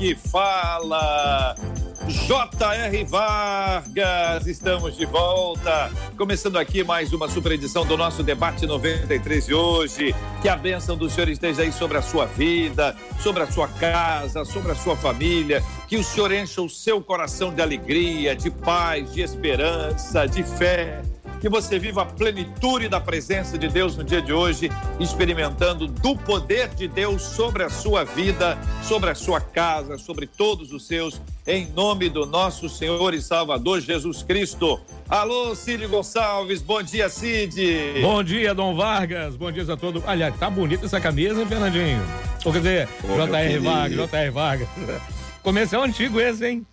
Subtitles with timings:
[0.00, 1.54] Aqui fala
[2.08, 3.04] J.R.
[3.04, 5.90] Vargas, estamos de volta.
[6.16, 10.14] Começando aqui mais uma super edição do nosso debate 93 de hoje.
[10.40, 14.42] Que a bênção do Senhor esteja aí sobre a sua vida, sobre a sua casa,
[14.46, 15.62] sobre a sua família.
[15.86, 21.02] Que o Senhor encha o seu coração de alegria, de paz, de esperança, de fé
[21.40, 26.14] que você viva a plenitude da presença de Deus no dia de hoje, experimentando do
[26.14, 31.20] poder de Deus sobre a sua vida, sobre a sua casa, sobre todos os seus,
[31.46, 34.78] em nome do nosso Senhor e Salvador Jesus Cristo.
[35.08, 38.00] Alô, Cid Gonçalves, bom dia, Cid.
[38.02, 40.02] Bom dia, Dom Vargas, bom dia a todos.
[40.06, 42.02] Aliás, tá bonita essa camisa, hein, Fernandinho?
[42.44, 43.58] Ou quer dizer, J.R.
[43.58, 44.30] Vargas, J.R.
[44.30, 44.68] Vargas.
[45.42, 46.66] Comercial antigo esse, hein?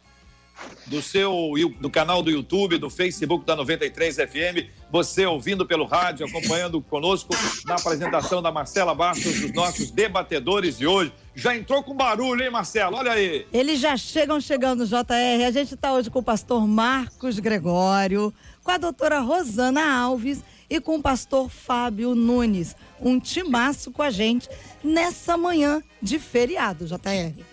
[0.86, 6.26] do seu do canal do YouTube, do Facebook da 93 FM, você ouvindo pelo rádio,
[6.26, 11.12] acompanhando conosco na apresentação da Marcela Bastos, dos nossos debatedores de hoje.
[11.34, 12.96] Já entrou com barulho, hein, Marcelo?
[12.96, 13.46] Olha aí.
[13.52, 15.46] Eles já chegam chegando, JR.
[15.46, 18.32] A gente está hoje com o pastor Marcos Gregório,
[18.62, 22.76] com a doutora Rosana Alves e com o pastor Fábio Nunes.
[23.00, 24.48] Um timaço com a gente
[24.84, 27.51] nessa manhã de feriado, JR.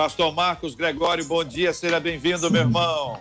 [0.00, 3.20] Pastor Marcos Gregório, bom dia, seja bem-vindo, meu irmão.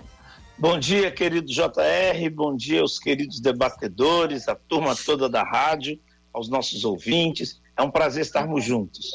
[0.57, 5.99] Bom dia, querido JR, bom dia aos queridos debatedores, a turma toda da rádio,
[6.31, 7.59] aos nossos ouvintes.
[7.75, 9.11] É um prazer estarmos juntos.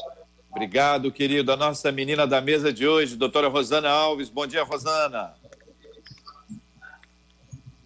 [0.50, 1.50] Obrigado, querido.
[1.52, 4.28] A nossa menina da mesa de hoje, doutora Rosana Alves.
[4.28, 5.32] Bom dia, Rosana.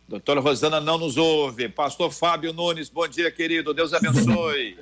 [0.09, 1.69] Doutora Rosana não nos ouve.
[1.69, 3.73] Pastor Fábio Nunes, bom dia, querido.
[3.73, 4.77] Deus abençoe.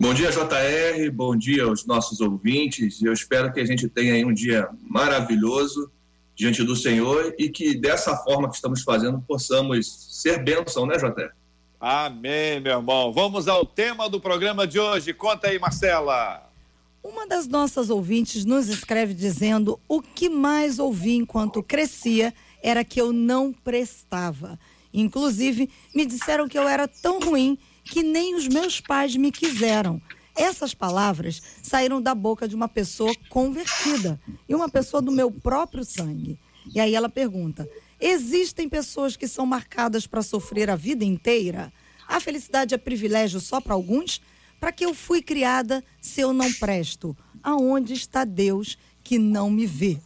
[0.00, 1.10] Bom dia, JR.
[1.12, 3.02] Bom dia aos nossos ouvintes.
[3.02, 5.90] Eu espero que a gente tenha aí um dia maravilhoso
[6.36, 9.88] diante do Senhor e que dessa forma que estamos fazendo possamos
[10.22, 11.32] ser bênção, né, JR?
[11.80, 13.12] Amém, meu irmão.
[13.12, 15.12] Vamos ao tema do programa de hoje.
[15.12, 16.48] Conta aí, Marcela.
[17.02, 22.32] Uma das nossas ouvintes nos escreve dizendo: o que mais ouvi enquanto crescia
[22.62, 24.60] era que eu não prestava.
[24.94, 30.00] Inclusive, me disseram que eu era tão ruim que nem os meus pais me quiseram.
[30.36, 35.84] Essas palavras saíram da boca de uma pessoa convertida e uma pessoa do meu próprio
[35.84, 36.38] sangue.
[36.72, 37.68] E aí ela pergunta:
[38.00, 41.72] existem pessoas que são marcadas para sofrer a vida inteira?
[42.06, 44.20] A felicidade é privilégio só para alguns?
[44.60, 47.16] Para que eu fui criada se eu não presto?
[47.42, 49.98] Aonde está Deus que não me vê?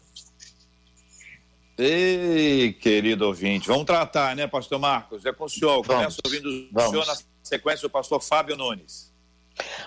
[1.76, 5.24] Ei, querido ouvinte, vamos tratar, né, pastor Marcos?
[5.24, 5.84] É com o senhor.
[5.84, 9.12] Começo ouvindo o senhor na sequência, o pastor Fábio Nunes.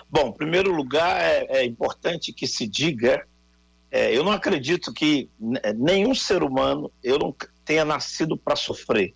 [0.08, 3.26] Bom, em primeiro lugar, é, é importante que se diga:
[3.90, 5.30] é, eu não acredito que
[5.76, 9.14] nenhum ser humano eu não tenha nascido para sofrer.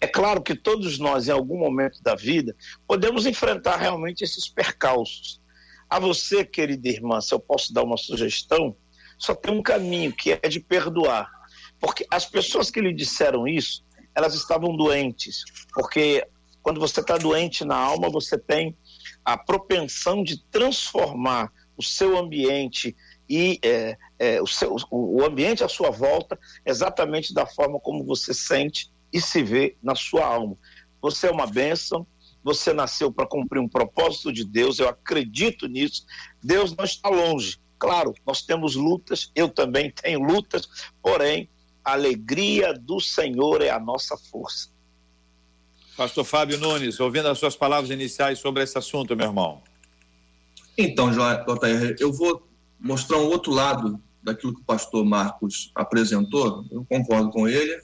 [0.00, 2.54] É claro que todos nós, em algum momento da vida,
[2.86, 5.40] podemos enfrentar realmente esses percalços.
[5.88, 8.76] A você, querida irmã, se eu posso dar uma sugestão,
[9.18, 11.30] só tem um caminho, que é de perdoar.
[11.78, 15.44] Porque as pessoas que lhe disseram isso, elas estavam doentes.
[15.74, 16.26] Porque
[16.62, 18.76] quando você está doente na alma, você tem
[19.24, 22.94] a propensão de transformar o seu ambiente
[23.28, 28.34] e é, é, o, seu, o ambiente à sua volta exatamente da forma como você
[28.34, 30.56] sente e se vê na sua alma.
[31.00, 32.06] Você é uma bênção,
[32.42, 36.04] você nasceu para cumprir um propósito de Deus, eu acredito nisso.
[36.42, 37.60] Deus não está longe.
[37.78, 40.68] Claro, nós temos lutas, eu também tenho lutas,
[41.02, 41.48] porém,
[41.84, 44.71] a alegria do Senhor é a nossa força.
[46.02, 49.62] Pastor Fábio Nunes, ouvindo as suas palavras iniciais sobre esse assunto, meu irmão.
[50.76, 52.44] Então, JR, eu vou
[52.80, 57.80] mostrar um outro lado daquilo que o pastor Marcos apresentou, eu concordo com ele,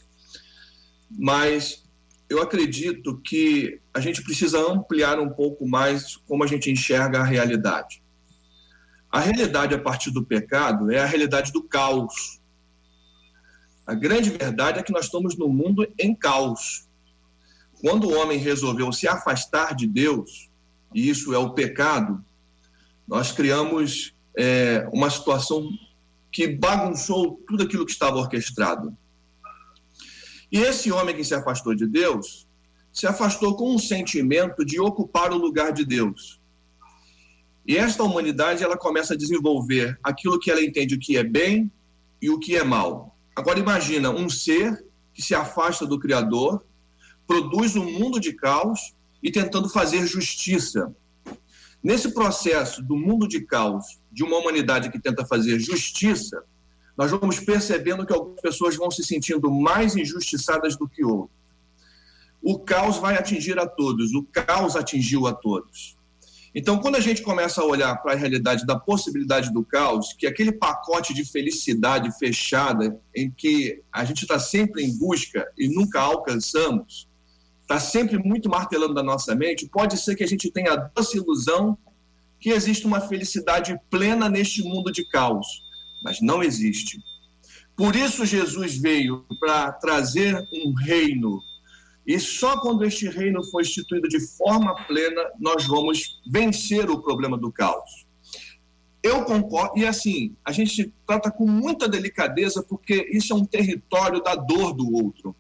[1.09, 1.85] mas
[2.29, 7.25] eu acredito que a gente precisa ampliar um pouco mais como a gente enxerga a
[7.25, 8.03] realidade.
[9.13, 12.41] A realidade a partir do pecado é a realidade do caos.
[13.87, 16.88] A grande verdade é que nós estamos no mundo em caos.
[17.81, 20.49] Quando o homem resolveu se afastar de Deus,
[20.95, 22.25] e isso é o pecado,
[23.07, 25.69] nós criamos é, uma situação
[26.31, 28.97] que bagunçou tudo aquilo que estava orquestrado.
[30.51, 32.47] E esse homem que se afastou de Deus,
[32.93, 36.41] se afastou com um sentimento de ocupar o lugar de Deus.
[37.67, 41.71] E esta humanidade, ela começa a desenvolver aquilo que ela entende o que é bem
[42.21, 43.17] e o que é mal.
[43.37, 46.65] Agora imagina um ser que se afasta do Criador,
[47.29, 50.93] produz um mundo de caos e tentando fazer justiça.
[51.83, 56.43] Nesse processo do mundo de caos, de uma humanidade que tenta fazer justiça,
[56.97, 61.39] nós vamos percebendo que algumas pessoas vão se sentindo mais injustiçadas do que outras.
[62.43, 65.97] O caos vai atingir a todos, o caos atingiu a todos.
[66.55, 70.27] Então, quando a gente começa a olhar para a realidade da possibilidade do caos, que
[70.27, 75.69] é aquele pacote de felicidade fechada em que a gente está sempre em busca e
[75.69, 77.08] nunca alcançamos,
[77.69, 81.19] está sempre muito martelando na nossa mente, pode ser que a gente tenha a doce
[81.19, 81.77] ilusão
[82.41, 85.47] que existe uma felicidade plena neste mundo de caos,
[86.03, 86.99] mas não existe.
[87.77, 91.43] Por isso Jesus veio para trazer um reino.
[92.07, 97.37] E só quando este reino for instituído de forma plena, nós vamos vencer o problema
[97.37, 98.07] do caos.
[99.03, 104.23] Eu concordo, e assim, a gente trata com muita delicadeza, porque isso é um território
[104.23, 105.37] da dor do outro.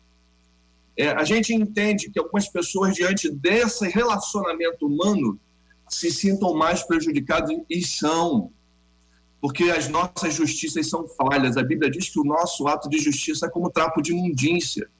[0.98, 5.38] É, a gente entende que algumas pessoas, diante desse relacionamento humano,
[5.88, 8.52] se sintam mais prejudicadas e são,
[9.40, 11.56] porque as nossas justiças são falhas.
[11.56, 14.90] A Bíblia diz que o nosso ato de justiça é como trapo de imundícia.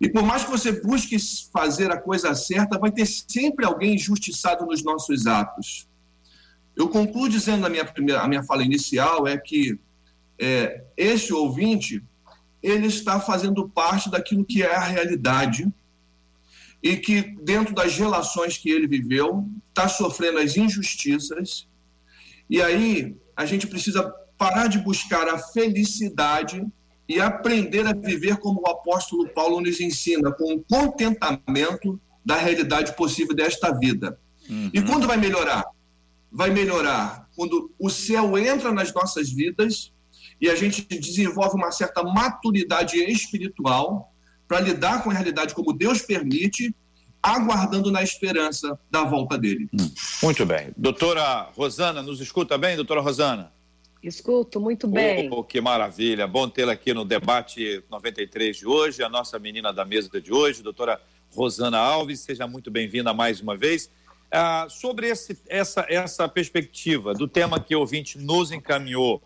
[0.00, 1.16] E por mais que você busque
[1.52, 5.88] fazer a coisa certa, vai ter sempre alguém injustiçado nos nossos atos.
[6.76, 9.78] Eu concluo dizendo a minha, primeira, a minha fala inicial é que
[10.40, 12.02] é, este ouvinte
[12.62, 15.72] ele está fazendo parte daquilo que é a realidade
[16.82, 21.66] e que, dentro das relações que ele viveu, está sofrendo as injustiças.
[22.48, 24.02] E aí a gente precisa
[24.36, 26.66] parar de buscar a felicidade
[27.08, 32.94] e aprender a viver como o apóstolo Paulo nos ensina, com o contentamento da realidade
[32.96, 34.18] possível desta vida.
[34.48, 34.70] Uhum.
[34.72, 35.64] E quando vai melhorar?
[36.30, 39.91] Vai melhorar quando o céu entra nas nossas vidas
[40.42, 44.12] e a gente desenvolve uma certa maturidade espiritual
[44.48, 46.74] para lidar com a realidade como Deus permite,
[47.22, 49.68] aguardando na esperança da volta dele.
[49.72, 49.88] Hum.
[50.20, 50.72] Muito bem.
[50.76, 53.52] Doutora Rosana, nos escuta bem, doutora Rosana?
[54.02, 55.30] Escuto muito bem.
[55.30, 56.26] Oh, que maravilha.
[56.26, 60.60] Bom tê-la aqui no debate 93 de hoje, a nossa menina da mesa de hoje,
[60.60, 62.18] doutora Rosana Alves.
[62.18, 63.88] Seja muito bem-vinda mais uma vez.
[64.28, 69.22] Ah, sobre esse, essa, essa perspectiva do tema que o ouvinte nos encaminhou,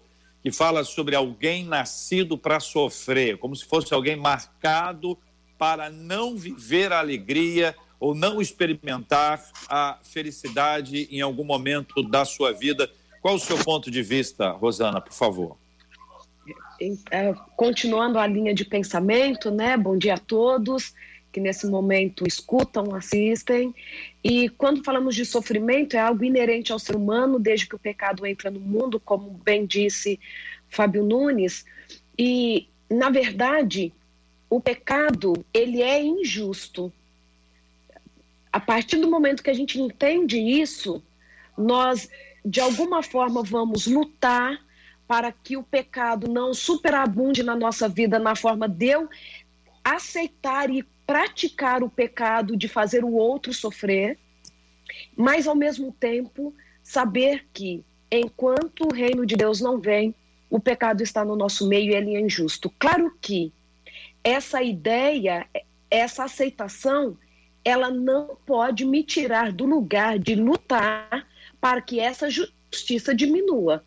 [0.47, 5.19] que fala sobre alguém nascido para sofrer, como se fosse alguém marcado
[5.59, 12.53] para não viver a alegria ou não experimentar a felicidade em algum momento da sua
[12.53, 12.89] vida.
[13.21, 15.57] Qual o seu ponto de vista, Rosana, por favor?
[17.11, 19.77] É, continuando a linha de pensamento, né?
[19.77, 20.95] Bom dia a todos
[21.37, 23.75] que nesse momento escutam, assistem.
[24.29, 28.27] E quando falamos de sofrimento, é algo inerente ao ser humano, desde que o pecado
[28.27, 30.19] entra no mundo, como bem disse
[30.69, 31.65] Fábio Nunes.
[32.19, 33.93] E, na verdade,
[34.51, 36.93] o pecado, ele é injusto.
[38.53, 41.01] A partir do momento que a gente entende isso,
[41.57, 42.11] nós,
[42.45, 44.61] de alguma forma, vamos lutar
[45.07, 49.09] para que o pecado não superabunde na nossa vida na forma de eu
[49.85, 54.19] aceitar e praticar o pecado de fazer o outro sofrer,
[55.17, 60.15] mas ao mesmo tempo saber que enquanto o reino de Deus não vem,
[60.51, 62.73] o pecado está no nosso meio e ele é injusto.
[62.79, 63.53] Claro que
[64.23, 65.47] essa ideia,
[65.91, 67.17] essa aceitação,
[67.65, 71.27] ela não pode me tirar do lugar de lutar
[71.61, 73.85] para que essa justiça diminua.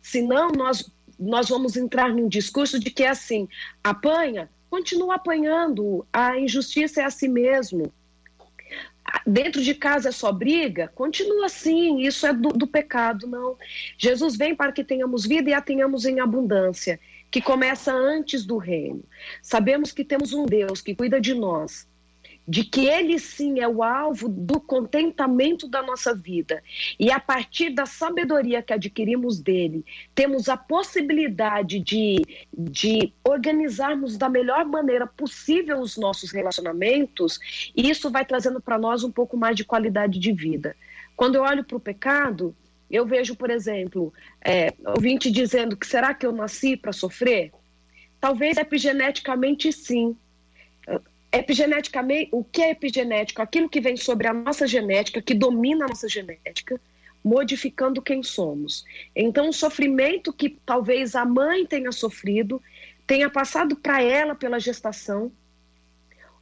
[0.00, 3.46] Senão, nós, nós vamos entrar num discurso de que é assim:
[3.84, 7.92] apanha, continua apanhando, a injustiça é assim mesmo.
[9.26, 10.88] Dentro de casa é só briga?
[10.94, 13.56] Continua assim, isso é do, do pecado, não.
[13.96, 18.58] Jesus vem para que tenhamos vida e a tenhamos em abundância, que começa antes do
[18.58, 19.02] reino.
[19.42, 21.87] Sabemos que temos um Deus que cuida de nós,
[22.48, 26.62] de que ele sim é o alvo do contentamento da nossa vida.
[26.98, 32.24] E a partir da sabedoria que adquirimos dele, temos a possibilidade de,
[32.56, 37.38] de organizarmos da melhor maneira possível os nossos relacionamentos,
[37.76, 40.74] e isso vai trazendo para nós um pouco mais de qualidade de vida.
[41.14, 42.56] Quando eu olho para o pecado,
[42.90, 44.10] eu vejo, por exemplo,
[44.42, 47.52] é, ouvinte dizendo que será que eu nasci para sofrer?
[48.18, 50.16] Talvez epigeneticamente sim
[51.32, 53.42] epigeneticamente, o que é epigenético?
[53.42, 56.80] Aquilo que vem sobre a nossa genética, que domina a nossa genética,
[57.22, 58.84] modificando quem somos.
[59.14, 62.62] Então, o sofrimento que talvez a mãe tenha sofrido,
[63.06, 65.30] tenha passado para ela pela gestação,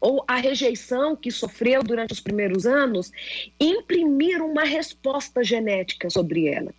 [0.01, 3.11] ou a rejeição que sofreu durante os primeiros anos,
[3.59, 6.73] imprimir uma resposta genética sobre ela.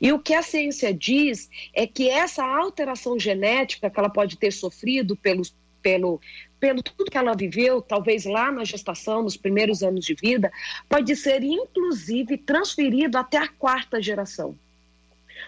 [0.00, 4.50] E o que a ciência diz é que essa alteração genética que ela pode ter
[4.50, 5.42] sofrido pelo,
[5.82, 6.20] pelo,
[6.60, 10.52] pelo tudo que ela viveu, talvez lá na gestação, nos primeiros anos de vida,
[10.88, 14.56] pode ser inclusive transferido até a quarta geração.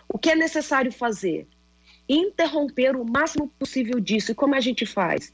[0.08, 1.46] O que é necessário fazer?
[2.08, 4.32] Interromper o máximo possível disso.
[4.32, 5.32] E como a gente faz?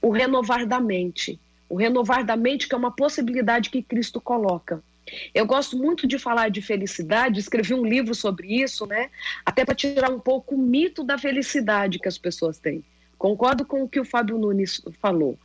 [0.00, 1.38] O renovar da mente.
[1.68, 4.82] O renovar da mente, que é uma possibilidade que Cristo coloca.
[5.34, 9.10] Eu gosto muito de falar de felicidade, escrevi um livro sobre isso, né?
[9.44, 12.84] Até para tirar um pouco o mito da felicidade que as pessoas têm.
[13.18, 15.38] Concordo com o que o Fábio Nunes falou.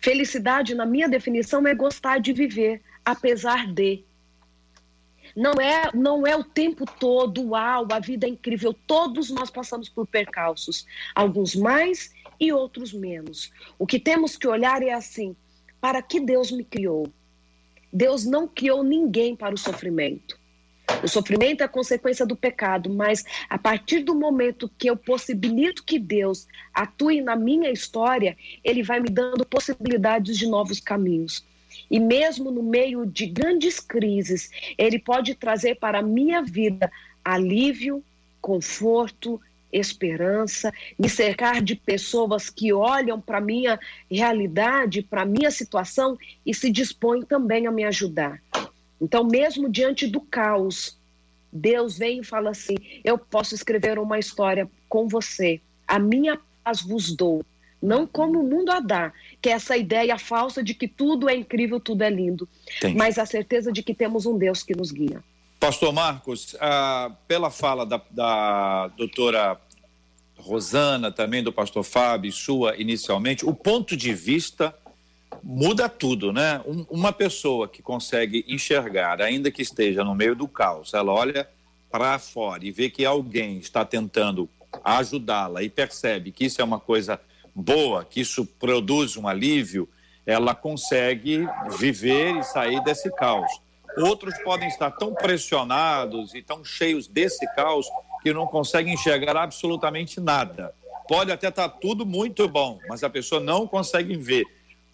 [0.00, 4.04] Felicidade, na minha definição, é gostar de viver, apesar de.
[5.34, 8.74] Não é, não é o tempo todo, uau, a vida é incrível.
[8.86, 13.50] Todos nós passamos por percalços, alguns mais e outros menos.
[13.78, 15.34] O que temos que olhar é assim:
[15.80, 17.08] para que Deus me criou?
[17.92, 20.38] Deus não criou ninguém para o sofrimento.
[21.02, 25.98] O sofrimento é consequência do pecado, mas a partir do momento que eu possibilito que
[25.98, 31.44] Deus atue na minha história, ele vai me dando possibilidades de novos caminhos.
[31.90, 36.90] E mesmo no meio de grandes crises, ele pode trazer para a minha vida
[37.24, 38.02] alívio,
[38.40, 39.40] conforto,
[39.72, 43.78] esperança, me cercar de pessoas que olham para a minha
[44.10, 48.40] realidade, para a minha situação e se dispõem também a me ajudar.
[49.00, 50.98] Então, mesmo diante do caos,
[51.52, 56.82] Deus vem e fala assim: Eu posso escrever uma história com você, a minha paz
[56.82, 57.44] vos dou.
[57.80, 61.36] Não como o mundo a dá, que é essa ideia falsa de que tudo é
[61.36, 62.48] incrível, tudo é lindo,
[62.78, 62.96] Entendi.
[62.96, 65.22] mas a certeza de que temos um Deus que nos guia.
[65.60, 69.60] Pastor Marcos, ah, pela fala da, da doutora
[70.36, 74.74] Rosana, também do pastor Fábio, sua inicialmente, o ponto de vista
[75.44, 76.62] muda tudo, né?
[76.66, 81.46] Um, uma pessoa que consegue enxergar, ainda que esteja no meio do caos, ela olha
[81.90, 84.48] para fora e vê que alguém está tentando
[84.82, 87.20] ajudá-la e percebe que isso é uma coisa
[87.54, 89.88] boa, que isso produz um alívio,
[90.26, 91.46] ela consegue
[91.78, 93.50] viver e sair desse caos.
[93.98, 97.86] Outros podem estar tão pressionados e tão cheios desse caos
[98.22, 100.74] que não conseguem enxergar absolutamente nada.
[101.06, 104.44] Pode até estar tudo muito bom, mas a pessoa não consegue ver.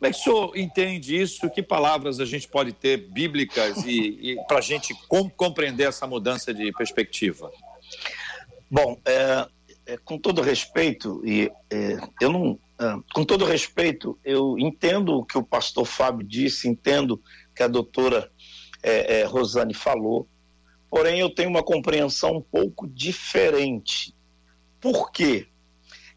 [0.00, 1.50] Como é que o senhor entende isso?
[1.50, 6.06] Que palavras a gente pode ter bíblicas e, e para a gente com, compreender essa
[6.06, 7.52] mudança de perspectiva?
[8.70, 9.46] Bom, é,
[9.84, 15.24] é, com todo respeito, e é, eu não, é, com todo respeito, eu entendo o
[15.24, 17.22] que o pastor Fábio disse, entendo
[17.54, 18.32] que a doutora
[18.82, 20.26] é, é, Rosane falou,
[20.88, 24.14] porém eu tenho uma compreensão um pouco diferente.
[24.80, 25.46] Por quê?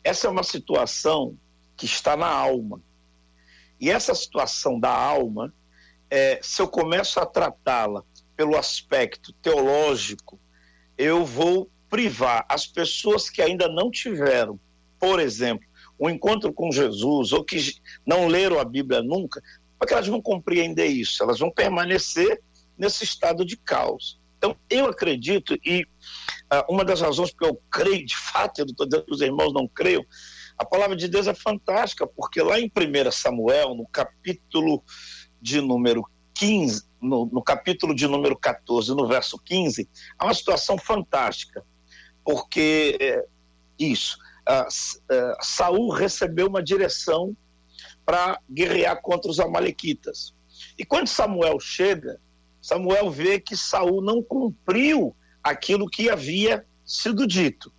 [0.06, 1.38] Essa é uma situação
[1.76, 2.82] que está na alma
[3.84, 5.54] e essa situação da alma,
[6.10, 8.02] é, se eu começo a tratá-la
[8.34, 10.40] pelo aspecto teológico,
[10.98, 14.58] eu vou privar as pessoas que ainda não tiveram,
[14.98, 15.68] por exemplo,
[16.00, 17.74] um encontro com Jesus ou que
[18.06, 19.42] não leram a Bíblia nunca,
[19.78, 22.42] porque elas vão compreender isso, elas vão permanecer
[22.78, 24.18] nesse estado de caos.
[24.38, 28.72] Então, eu acredito, e uh, uma das razões porque eu creio, de fato, eu não
[28.72, 30.06] estou dizendo que os irmãos não creiam,
[30.58, 34.84] a palavra de Deus é fantástica, porque lá em 1 Samuel, no capítulo
[35.42, 40.78] de número 15, no, no, capítulo de número 14, no verso 15, há uma situação
[40.78, 41.64] fantástica,
[42.24, 43.26] porque é,
[43.78, 44.18] isso.
[44.48, 47.36] Uh, uh, Saul recebeu uma direção
[48.06, 50.34] para guerrear contra os amalequitas.
[50.78, 52.20] E quando Samuel chega,
[52.62, 57.73] Samuel vê que Saul não cumpriu aquilo que havia sido dito.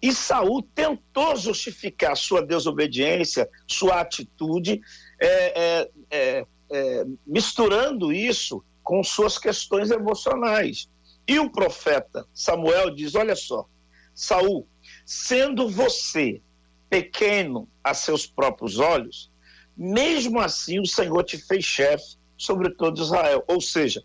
[0.00, 4.80] E Saul tentou justificar sua desobediência, sua atitude,
[5.20, 10.88] é, é, é, é misturando isso com suas questões emocionais.
[11.26, 13.66] E o profeta Samuel diz: Olha só,
[14.14, 14.66] Saul,
[15.04, 16.40] sendo você
[16.88, 19.30] pequeno a seus próprios olhos,
[19.76, 23.44] mesmo assim o Senhor te fez chefe sobre todo Israel.
[23.48, 24.02] Ou seja,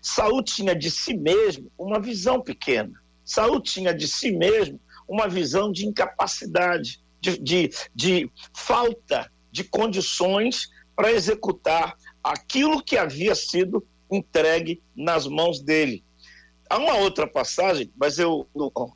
[0.00, 2.92] Saul tinha de si mesmo uma visão pequena.
[3.24, 10.68] Saul tinha de si mesmo uma visão de incapacidade, de, de, de falta de condições
[10.96, 16.04] para executar aquilo que havia sido entregue nas mãos dele.
[16.68, 18.46] Há uma outra passagem, mas eu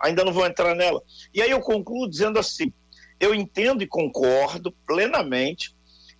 [0.01, 1.03] ainda não vou entrar nela.
[1.35, 2.73] E aí eu concluo dizendo assim:
[3.21, 5.75] eu entendo e concordo plenamente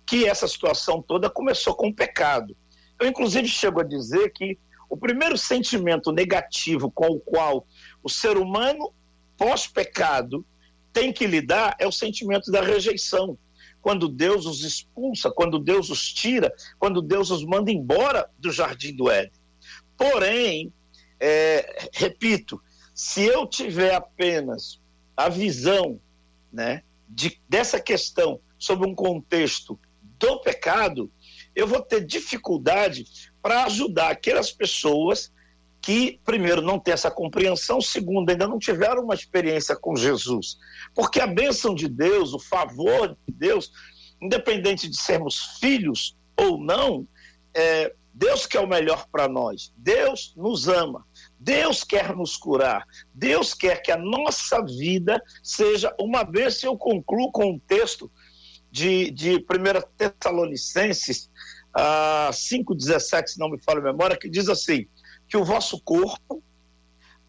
[0.05, 2.55] que essa situação toda começou com o pecado.
[2.99, 4.57] Eu, inclusive, chego a dizer que
[4.89, 7.67] o primeiro sentimento negativo com o qual
[8.01, 8.93] o ser humano,
[9.37, 10.45] pós-pecado,
[10.91, 13.37] tem que lidar é o sentimento da rejeição.
[13.81, 18.95] Quando Deus os expulsa, quando Deus os tira, quando Deus os manda embora do jardim
[18.95, 19.31] do Éden.
[19.95, 20.73] Porém,
[21.19, 22.61] é, repito,
[22.93, 24.79] se eu tiver apenas
[25.15, 25.99] a visão
[26.51, 31.11] né, de, dessa questão sob um contexto do pecado,
[31.55, 33.05] eu vou ter dificuldade
[33.41, 35.31] para ajudar aquelas pessoas
[35.81, 40.57] que, primeiro, não têm essa compreensão, segundo, ainda não tiveram uma experiência com Jesus.
[40.93, 43.71] Porque a bênção de Deus, o favor de Deus,
[44.21, 47.07] independente de sermos filhos ou não,
[47.55, 49.71] é, Deus quer o melhor para nós.
[49.77, 51.05] Deus nos ama.
[51.39, 52.83] Deus quer nos curar.
[53.13, 56.71] Deus quer que a nossa vida seja uma bênção.
[56.71, 58.11] Eu concluo com um texto
[58.71, 59.43] de, de 1
[59.95, 61.29] Tessalonicenses
[61.75, 64.87] uh, 5,17, se não me falha a memória, que diz assim:
[65.27, 66.43] que o vosso corpo,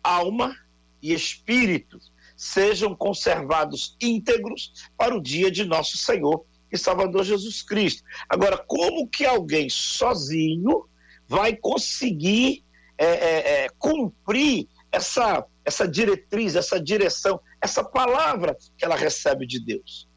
[0.02, 0.54] alma
[1.02, 1.98] e espírito
[2.36, 8.02] sejam conservados íntegros para o dia de nosso Senhor e Salvador Jesus Cristo.
[8.28, 10.88] Agora, como que alguém sozinho
[11.26, 12.64] vai conseguir
[12.96, 19.60] é, é, é, cumprir essa, essa diretriz, essa direção, essa palavra que ela recebe de
[19.60, 20.08] Deus?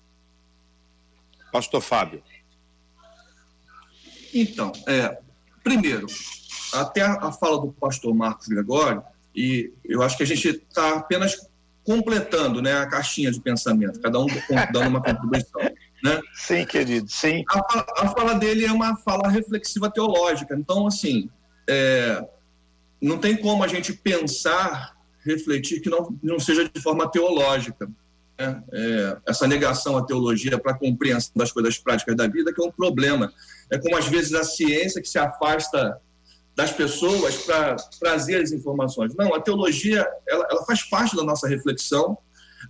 [1.51, 2.23] Pastor Fábio.
[4.33, 5.19] Então, é,
[5.63, 6.07] primeiro,
[6.73, 9.03] até a, fala do pastor Marcos Gregório,
[9.35, 11.49] e eu acho que a gente está apenas
[11.83, 14.27] completando né, a caixinha de pensamento, cada um
[14.71, 15.61] dando uma contribuição.
[16.03, 16.19] Né?
[16.33, 17.43] Sim, querido, sim.
[17.47, 21.29] A, a, fala dele é uma fala reflexiva teológica, então, assim,
[21.69, 22.27] é,
[22.99, 27.87] não tem como a gente pensar, refletir que não, não seja de forma teológica
[28.39, 28.63] né?
[28.73, 32.65] é, essa negação à teologia para a compreensão das coisas práticas da vida, que é
[32.65, 33.31] um problema.
[33.69, 35.99] É como, às vezes, a ciência que se afasta
[36.55, 39.15] das pessoas para trazer as informações.
[39.15, 42.17] Não, a teologia ela, ela faz parte da nossa reflexão.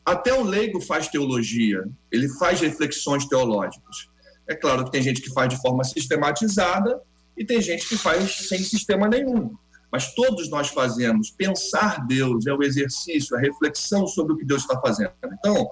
[0.06, 4.10] Até o leigo faz teologia, ele faz reflexões teológicas.
[4.48, 7.02] É claro que tem gente que faz de forma sistematizada
[7.38, 9.56] e tem gente que faz sem sistema nenhum
[9.92, 11.30] mas todos nós fazemos.
[11.32, 15.12] Pensar Deus é o exercício, a reflexão sobre o que Deus está fazendo.
[15.34, 15.70] Então,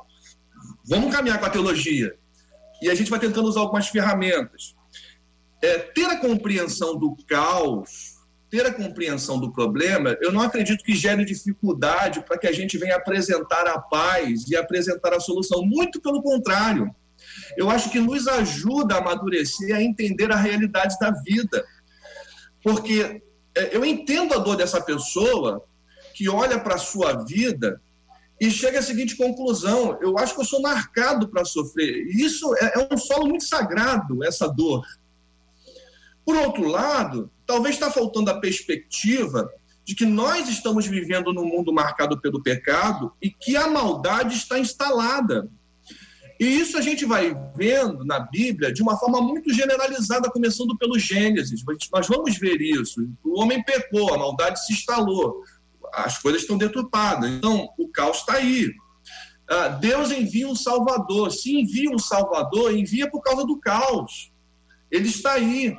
[0.87, 2.13] vamos caminhar com a teologia.
[2.81, 4.75] E a gente vai tentando usar algumas ferramentas.
[5.61, 8.17] É, ter a compreensão do caos,
[8.49, 12.77] ter a compreensão do problema, eu não acredito que gere dificuldade para que a gente
[12.77, 15.63] venha apresentar a paz e apresentar a solução.
[15.63, 16.89] Muito pelo contrário.
[17.57, 21.63] Eu acho que nos ajuda a amadurecer, a entender a realidade da vida.
[22.63, 23.21] Porque
[23.55, 25.63] é, eu entendo a dor dessa pessoa
[26.13, 27.81] que olha para a sua vida
[28.39, 32.07] e chega à seguinte conclusão: eu acho que eu sou marcado para sofrer.
[32.07, 34.85] Isso é, é, um solo muito sagrado, essa dor.
[36.29, 39.51] Por outro lado, talvez está faltando a perspectiva
[39.83, 44.59] de que nós estamos vivendo num mundo marcado pelo pecado e que a maldade está
[44.59, 45.49] instalada.
[46.39, 50.99] E isso a gente vai vendo na Bíblia de uma forma muito generalizada, começando pelo
[50.99, 51.63] Gênesis.
[51.91, 53.09] Nós vamos ver isso.
[53.23, 55.41] O homem pecou, a maldade se instalou,
[55.91, 57.27] as coisas estão deturpadas.
[57.27, 58.71] Então, o caos está aí.
[59.49, 61.31] Ah, Deus envia um Salvador.
[61.31, 64.31] Se envia um Salvador, envia por causa do caos.
[64.91, 65.75] Ele está aí.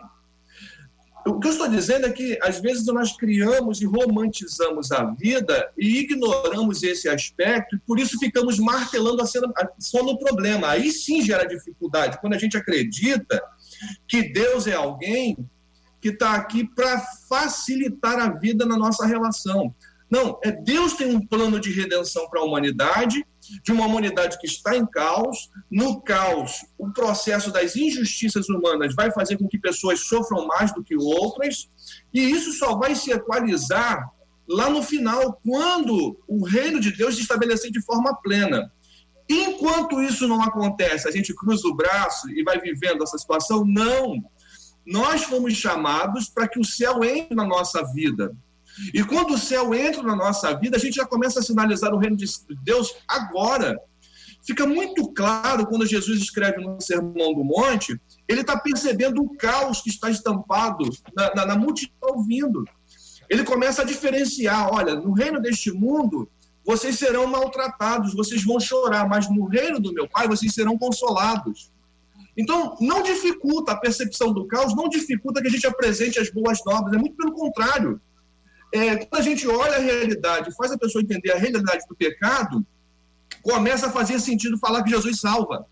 [1.26, 5.70] O que eu estou dizendo é que, às vezes, nós criamos e romantizamos a vida
[5.76, 10.68] e ignoramos esse aspecto, e por isso ficamos martelando a cena, só no problema.
[10.68, 13.42] Aí sim gera dificuldade, quando a gente acredita
[14.08, 15.36] que Deus é alguém
[16.00, 19.74] que está aqui para facilitar a vida na nossa relação.
[20.10, 23.24] Não, é Deus tem um plano de redenção para a humanidade
[23.62, 25.50] de uma humanidade que está em caos.
[25.70, 30.82] No caos, o processo das injustiças humanas vai fazer com que pessoas sofram mais do
[30.82, 31.68] que outras,
[32.12, 34.10] e isso só vai se equalizar
[34.48, 38.72] lá no final, quando o reino de Deus se estabelecer de forma plena.
[39.28, 43.64] Enquanto isso não acontece, a gente cruza o braço e vai vivendo essa situação?
[43.64, 44.16] Não.
[44.84, 48.34] Nós fomos chamados para que o céu entre na nossa vida.
[48.94, 51.98] E quando o céu entra na nossa vida, a gente já começa a sinalizar o
[51.98, 52.26] reino de
[52.62, 53.78] Deus agora.
[54.42, 59.82] Fica muito claro quando Jesus escreve no Sermão do Monte, ele está percebendo o caos
[59.82, 62.64] que está estampado na, na, na multidão ouvindo.
[63.28, 66.28] Ele começa a diferenciar: olha, no reino deste mundo,
[66.64, 71.70] vocês serão maltratados, vocês vão chorar, mas no reino do meu Pai vocês serão consolados.
[72.36, 76.64] Então, não dificulta a percepção do caos, não dificulta que a gente apresente as boas
[76.64, 78.00] novas, é muito pelo contrário.
[78.72, 82.64] É, quando a gente olha a realidade, faz a pessoa entender a realidade do pecado,
[83.42, 85.66] começa a fazer sentido falar que Jesus salva,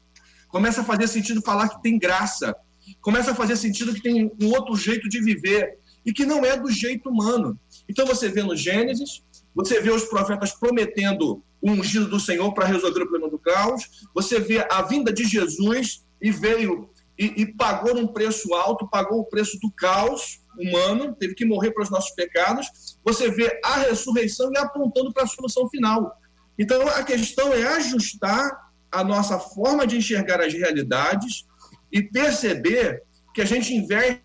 [0.49, 2.57] começa a fazer sentido falar que tem graça,
[3.01, 6.57] começa a fazer sentido que tem um outro jeito de viver e que não é
[6.57, 7.59] do jeito humano.
[7.89, 9.23] Então você vê no Gênesis,
[9.55, 14.07] você vê os profetas prometendo o ungido do Senhor para resolver o problema do caos.
[14.15, 19.21] Você vê a vinda de Jesus e veio e, e, pagou um preço alto, pagou
[19.21, 22.99] o preço do caos humano, teve que morrer para os nossos pecados.
[23.05, 26.13] Você vê a ressurreição e apontando para a solução final.
[26.59, 28.51] Então a questão é ajustar
[28.91, 31.47] a nossa forma de enxergar as realidades
[31.93, 33.03] e perceber
[33.35, 34.23] que a gente inverte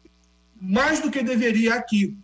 [0.59, 2.17] mais do que deveria aqui.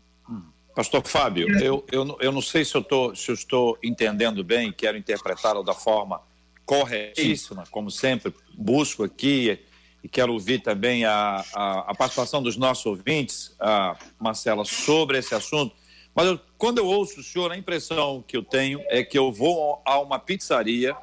[0.76, 4.72] Pastor Fábio, eu, eu, eu não sei se eu, tô, se eu estou entendendo bem,
[4.72, 6.22] quero interpretá-lo da forma
[6.65, 9.60] corretíssima, como sempre, busco aqui
[10.04, 15.36] e quero ouvir também a, a, a participação dos nossos ouvintes, a Marcela, sobre esse
[15.36, 15.76] assunto.
[16.16, 19.32] Mas eu, quando eu ouço o senhor, a impressão que eu tenho é que eu
[19.32, 20.96] vou a uma pizzaria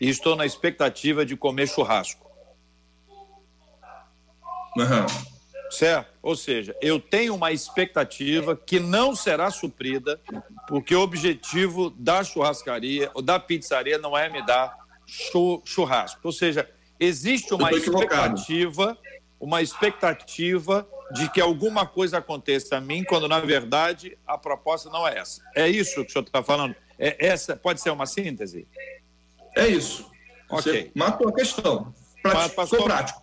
[0.00, 2.26] e estou na expectativa de comer churrasco.
[4.76, 5.06] Uhum.
[5.70, 6.08] Certo?
[6.22, 10.20] Ou seja, eu tenho uma expectativa que não será suprida,
[10.66, 14.74] porque o objetivo da churrascaria ou da pizzaria não é me dar
[15.64, 16.20] churrasco.
[16.22, 18.98] Ou seja, existe uma expectativa,
[19.40, 25.06] uma expectativa de que alguma coisa aconteça a mim, quando na verdade a proposta não
[25.06, 25.42] é essa.
[25.54, 26.74] É isso que o senhor está falando?
[26.98, 28.66] É, essa pode ser uma síntese?
[29.56, 30.10] É isso.
[30.50, 30.90] Ok.
[30.94, 31.94] Matou a questão.
[32.22, 33.22] Prático, Pastor, prático.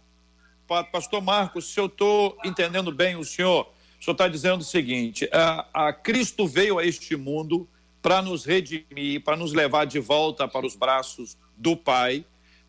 [0.91, 5.29] Pastor Marcos, se eu estou entendendo bem o senhor, o senhor está dizendo o seguinte:
[5.31, 7.67] a, a Cristo veio a este mundo
[8.01, 12.25] para nos redimir, para nos levar de volta para os braços do Pai,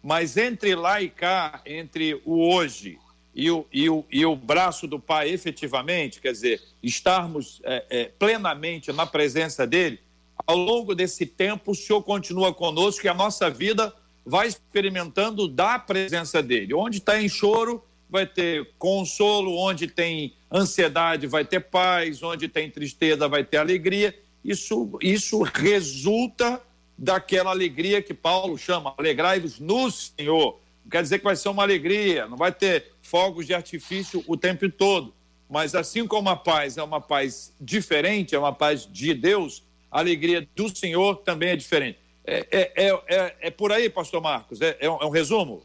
[0.06, 2.96] mas entre lá e cá, entre o hoje
[3.34, 8.04] e o, e o, e o braço do Pai efetivamente, quer dizer, estarmos é, é,
[8.16, 9.98] plenamente na presença dele,
[10.46, 13.92] ao longo desse tempo o Senhor continua conosco e a nossa vida
[14.24, 16.72] vai experimentando da presença dele.
[16.72, 22.70] Onde está em choro, vai ter consolo, onde tem ansiedade, vai ter paz, onde tem
[22.70, 24.16] tristeza, vai ter alegria.
[24.44, 26.62] Isso, isso resulta
[26.96, 30.60] daquela alegria que Paulo chama, alegrai-vos no Senhor.
[30.84, 34.36] Não quer dizer que vai ser uma alegria, não vai ter fogos de artifício o
[34.36, 35.14] tempo todo.
[35.48, 39.98] Mas assim como a paz é uma paz diferente, é uma paz de Deus, a
[39.98, 41.98] alegria do Senhor também é diferente.
[42.24, 44.60] É, é, é, é, é por aí, pastor Marcos?
[44.60, 45.62] É, é, um, é um resumo?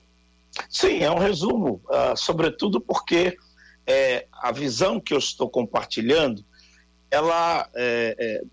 [0.69, 3.37] Sim, é um resumo, uh, sobretudo porque
[3.87, 6.45] é, a visão que eu estou compartilhando,
[7.09, 8.43] ela é,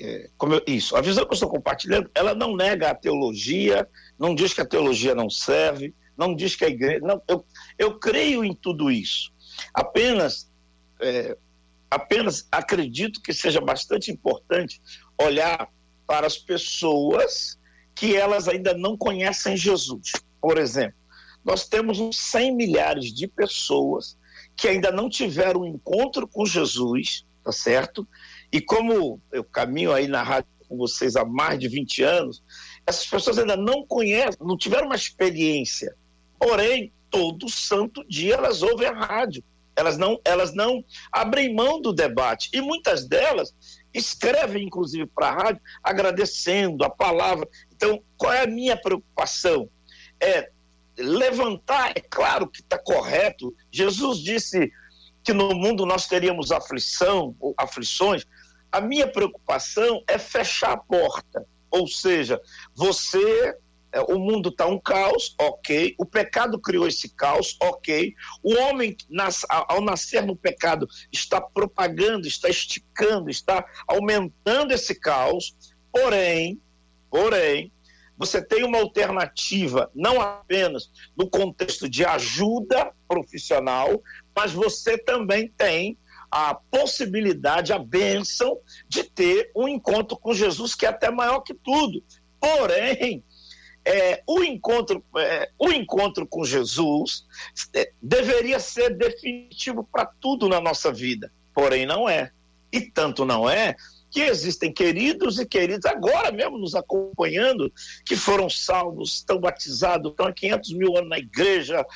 [0.00, 3.88] é, como eu, isso, a visão que eu estou compartilhando, ela não nega a teologia,
[4.18, 7.44] não diz que a teologia não serve, não diz que a igreja, não, eu,
[7.78, 9.32] eu creio em tudo isso.
[9.72, 10.50] Apenas,
[11.00, 11.36] é,
[11.90, 14.80] apenas acredito que seja bastante importante
[15.20, 15.68] olhar
[16.06, 17.58] para as pessoas
[17.94, 20.12] que elas ainda não conhecem Jesus.
[20.40, 20.98] Por exemplo,
[21.44, 24.18] nós temos uns 100 milhares de pessoas
[24.56, 28.06] que ainda não tiveram um encontro com Jesus, tá certo?
[28.54, 32.40] E como eu caminho aí na rádio com vocês há mais de 20 anos,
[32.86, 35.92] essas pessoas ainda não conhecem, não tiveram uma experiência.
[36.38, 39.42] Porém, todo santo dia elas ouvem a rádio.
[39.74, 42.48] Elas não, elas não abrem mão do debate.
[42.52, 43.52] E muitas delas
[43.92, 47.48] escrevem, inclusive, para a rádio, agradecendo a palavra.
[47.74, 49.68] Então, qual é a minha preocupação?
[50.20, 50.48] É
[50.96, 53.52] levantar, é claro que está correto.
[53.72, 54.70] Jesus disse
[55.24, 58.24] que no mundo nós teríamos aflição, aflições.
[58.74, 61.46] A minha preocupação é fechar a porta.
[61.70, 62.40] Ou seja,
[62.74, 63.56] você
[63.92, 65.94] é, o mundo está um caos, ok.
[65.96, 68.12] O pecado criou esse caos, ok.
[68.42, 68.96] O homem,
[69.48, 75.54] ao nascer no pecado, está propagando, está esticando, está aumentando esse caos.
[75.92, 76.60] Porém,
[77.08, 77.70] porém,
[78.18, 84.02] você tem uma alternativa, não apenas no contexto de ajuda profissional,
[84.34, 85.96] mas você também tem
[86.36, 91.54] a possibilidade, a bênção de ter um encontro com Jesus que é até maior que
[91.54, 92.02] tudo.
[92.40, 93.22] Porém,
[93.84, 97.24] é, o, encontro, é, o encontro com Jesus
[97.72, 102.32] é, deveria ser definitivo para tudo na nossa vida, porém não é.
[102.72, 103.76] E tanto não é
[104.10, 107.72] que existem queridos e queridas agora mesmo nos acompanhando,
[108.04, 111.86] que foram salvos, estão batizados, estão há 500 mil anos na igreja,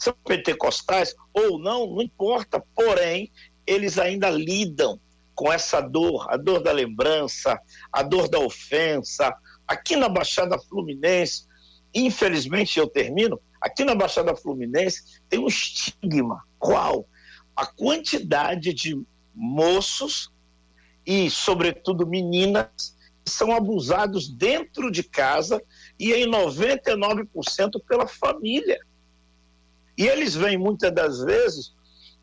[0.00, 3.30] são pentecostais ou não, não importa, porém,
[3.72, 5.00] eles ainda lidam
[5.34, 7.58] com essa dor, a dor da lembrança,
[7.92, 9.34] a dor da ofensa,
[9.70, 11.46] Aqui na Baixada Fluminense,
[11.94, 16.42] infelizmente eu termino, aqui na Baixada Fluminense tem um estigma.
[16.58, 17.06] Qual?
[17.54, 19.00] A quantidade de
[19.32, 20.28] moços
[21.06, 25.62] e, sobretudo, meninas que são abusados dentro de casa
[25.96, 28.80] e em 99% pela família.
[29.96, 31.76] E eles vêm muitas das vezes,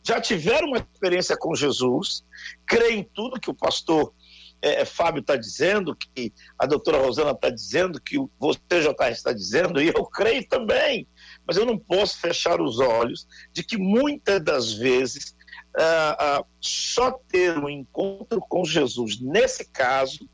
[0.08, 2.24] já tiveram uma experiência com Jesus,
[2.66, 4.14] creem tudo que o pastor
[4.62, 9.34] é, é, Fábio está dizendo, que a doutora Rosana está dizendo, que você, JR, está
[9.34, 11.06] dizendo, e eu creio também.
[11.46, 15.36] Mas eu não posso fechar os olhos de que muitas das vezes
[15.78, 20.28] ah, ah, só ter um encontro com Jesus, nesse caso,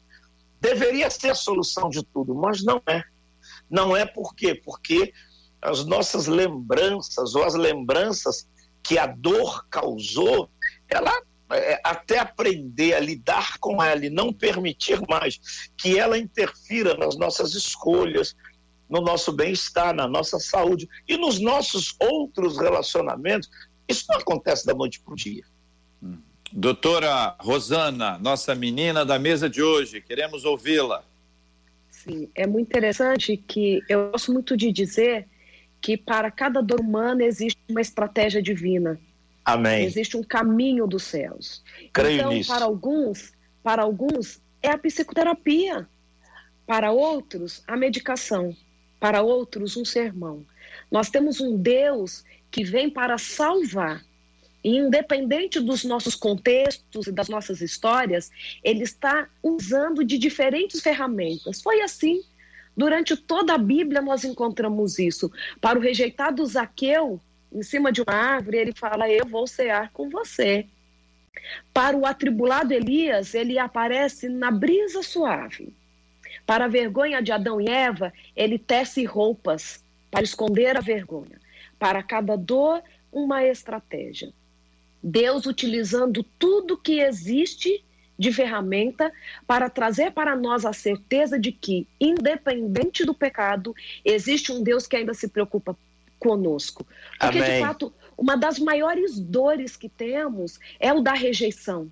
[0.62, 3.04] deveria ser a solução de tudo, mas não é.
[3.70, 4.54] Não é por quê?
[4.54, 5.12] Porque
[5.60, 8.48] as nossas lembranças ou as lembranças
[8.84, 10.50] que a dor causou,
[10.88, 11.12] ela
[11.52, 15.40] é, até aprender a lidar com ela e não permitir mais
[15.78, 18.36] que ela interfira nas nossas escolhas,
[18.90, 23.50] no nosso bem-estar, na nossa saúde e nos nossos outros relacionamentos,
[23.88, 25.44] isso não acontece da noite para o dia.
[26.52, 31.04] Doutora Rosana, nossa menina da mesa de hoje, queremos ouvi-la.
[31.90, 35.28] Sim, é muito interessante que eu gosto muito de dizer
[35.84, 38.98] que para cada dor humana existe uma estratégia divina.
[39.44, 39.84] Amém.
[39.84, 41.62] Existe um caminho dos céus.
[41.92, 42.50] Creio então, nisso.
[42.50, 45.86] para alguns, para alguns é a psicoterapia.
[46.66, 48.56] Para outros, a medicação.
[48.98, 50.46] Para outros, um sermão.
[50.90, 54.02] Nós temos um Deus que vem para salvar.
[54.64, 58.32] E independente dos nossos contextos e das nossas histórias,
[58.64, 61.62] ele está usando de diferentes ferramentas.
[61.62, 62.24] Foi assim.
[62.76, 65.32] Durante toda a Bíblia nós encontramos isso.
[65.62, 67.20] Para o rejeitado Zaqueu,
[67.52, 70.66] em cima de uma árvore, ele fala: Eu vou cear com você.
[71.74, 75.76] Para o atribulado Elias, ele aparece na brisa suave.
[76.46, 81.40] Para a vergonha de Adão e Eva, ele tece roupas para esconder a vergonha.
[81.78, 82.82] Para cada dor,
[83.12, 84.34] uma estratégia.
[85.02, 87.84] Deus utilizando tudo que existe
[88.18, 89.12] de ferramenta
[89.48, 94.96] para trazer para nós a certeza de que, independente do pecado, existe um Deus que
[94.96, 95.78] ainda se preocupa
[96.20, 96.86] conosco.
[97.20, 97.56] Porque, Amém.
[97.56, 101.92] de fato, uma das maiores dores que temos é o da rejeição.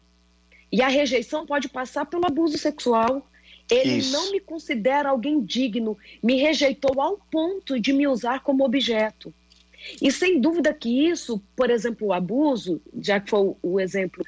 [0.72, 3.28] E a rejeição pode passar pelo abuso sexual.
[3.70, 4.12] Ele Isso.
[4.14, 9.34] não me considera alguém digno, me rejeitou ao ponto de me usar como objeto.
[10.02, 14.24] E sem dúvida que isso, por exemplo, o abuso, já que foi o exemplo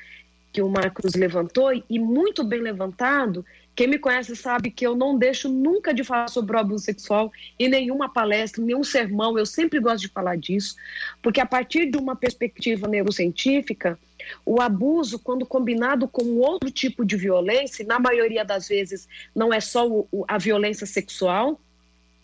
[0.54, 3.44] que o Marcos levantou, e muito bem levantado,
[3.76, 7.32] quem me conhece sabe que eu não deixo nunca de falar sobre o abuso sexual
[7.58, 9.36] em nenhuma palestra, em nenhum sermão.
[9.36, 10.76] Eu sempre gosto de falar disso,
[11.24, 13.98] porque a partir de uma perspectiva neurocientífica,
[14.46, 19.60] o abuso, quando combinado com outro tipo de violência, na maioria das vezes não é
[19.60, 21.60] só a violência sexual,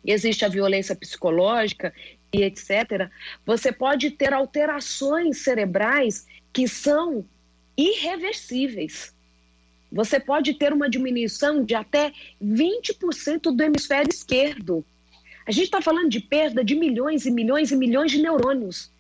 [0.06, 1.92] existe a violência psicológica
[2.32, 3.10] e etc.,
[3.44, 7.26] você pode ter alterações cerebrais que são
[7.80, 9.14] irreversíveis.
[9.92, 12.12] Você pode ter uma diminuição de até
[12.44, 14.86] 20% do hemisfério esquerdo.
[15.46, 18.92] A gente está falando de perda de milhões e milhões e milhões de neurônios.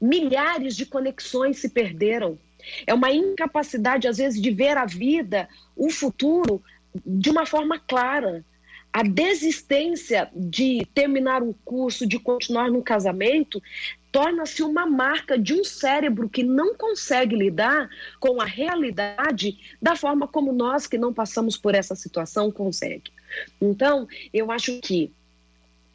[0.00, 2.38] Milhares de conexões se perderam.
[2.86, 6.62] É uma incapacidade, às vezes, de ver a vida, o futuro,
[7.06, 8.44] de uma forma clara.
[8.92, 13.62] A desistência de terminar um curso, de continuar num casamento,
[14.10, 20.26] torna-se uma marca de um cérebro que não consegue lidar com a realidade da forma
[20.26, 23.12] como nós que não passamos por essa situação consegue.
[23.60, 25.12] Então, eu acho que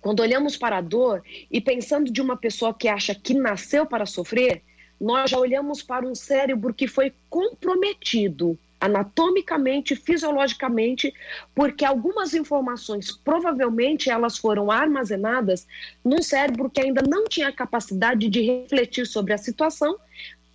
[0.02, 4.06] quando olhamos para a dor e pensando de uma pessoa que acha que nasceu para
[4.06, 4.62] sofrer,
[5.00, 11.14] nós já olhamos para um cérebro que foi comprometido anatomicamente, fisiologicamente,
[11.56, 15.66] porque algumas informações provavelmente elas foram armazenadas
[16.04, 19.98] num cérebro que ainda não tinha capacidade de refletir sobre a situação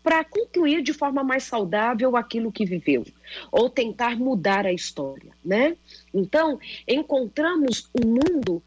[0.03, 3.07] para concluir de forma mais saudável aquilo que viveu,
[3.51, 5.75] ou tentar mudar a história, né?
[6.13, 8.63] Então, encontramos um mundo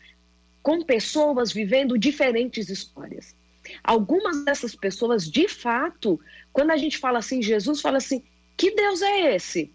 [0.63, 3.35] com pessoas vivendo diferentes histórias.
[3.83, 6.19] Algumas dessas pessoas, de fato,
[6.51, 8.23] quando a gente fala assim, Jesus fala assim:
[8.57, 9.71] que Deus é esse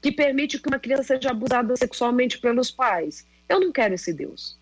[0.00, 3.26] que permite que uma criança seja abusada sexualmente pelos pais?
[3.48, 4.58] Eu não quero esse Deus.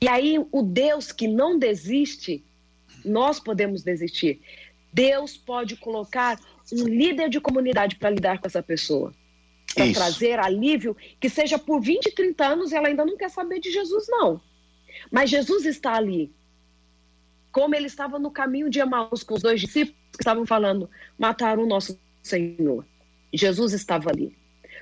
[0.00, 2.42] E aí, o Deus que não desiste,
[3.04, 4.40] nós podemos desistir.
[4.92, 6.38] Deus pode colocar
[6.72, 9.12] um líder de comunidade para lidar com essa pessoa.
[9.74, 13.70] Para trazer alívio, que seja por 20, 30 anos, ela ainda não quer saber de
[13.70, 14.40] Jesus, não.
[15.10, 16.30] Mas Jesus está ali.
[17.50, 21.62] Como ele estava no caminho de Emaús com os dois discípulos que estavam falando, mataram
[21.62, 22.86] o nosso Senhor.
[23.32, 24.36] Jesus estava ali.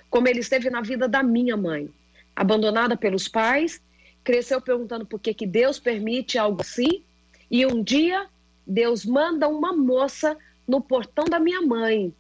[0.09, 1.89] Como ele esteve na vida da minha mãe,
[2.35, 3.81] abandonada pelos pais,
[4.23, 7.03] cresceu perguntando por que, que Deus permite algo assim,
[7.51, 8.27] e um dia
[8.67, 12.15] Deus manda uma moça no portão da minha mãe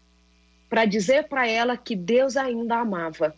[0.68, 3.34] para dizer para ela que Deus ainda a amava.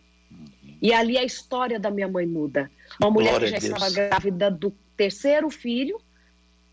[0.81, 2.69] E ali a história da minha mãe muda.
[2.99, 5.99] Uma mulher Glória que já estava grávida do terceiro filho,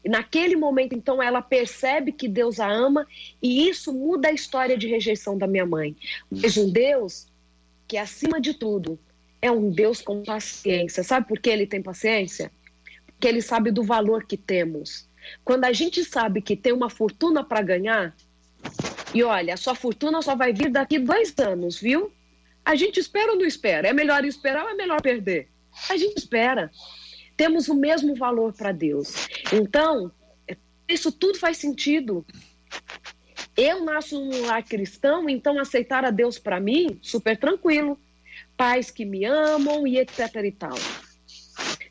[0.09, 3.07] naquele momento, então, ela percebe que Deus a ama
[3.43, 5.95] e isso muda a história de rejeição da minha mãe.
[6.31, 7.27] Mas um Deus
[7.87, 8.99] que, acima de tudo,
[9.43, 11.03] é um Deus com paciência.
[11.03, 12.51] Sabe por que ele tem paciência?
[13.07, 15.09] Porque ele sabe do valor que temos.
[15.45, 18.15] Quando a gente sabe que tem uma fortuna para ganhar,
[19.15, 22.13] e olha, a sua fortuna só vai vir daqui dois anos, viu?
[22.65, 23.89] A gente espera ou não espera?
[23.89, 25.49] É melhor esperar ou é melhor perder?
[25.89, 26.71] A gente espera.
[27.41, 29.27] Temos o mesmo valor para Deus.
[29.51, 30.13] Então,
[30.87, 32.23] isso tudo faz sentido.
[33.57, 37.99] Eu nasço num lar cristão, então aceitar a Deus para mim, super tranquilo.
[38.59, 40.77] Pais que me amam e etc e tal.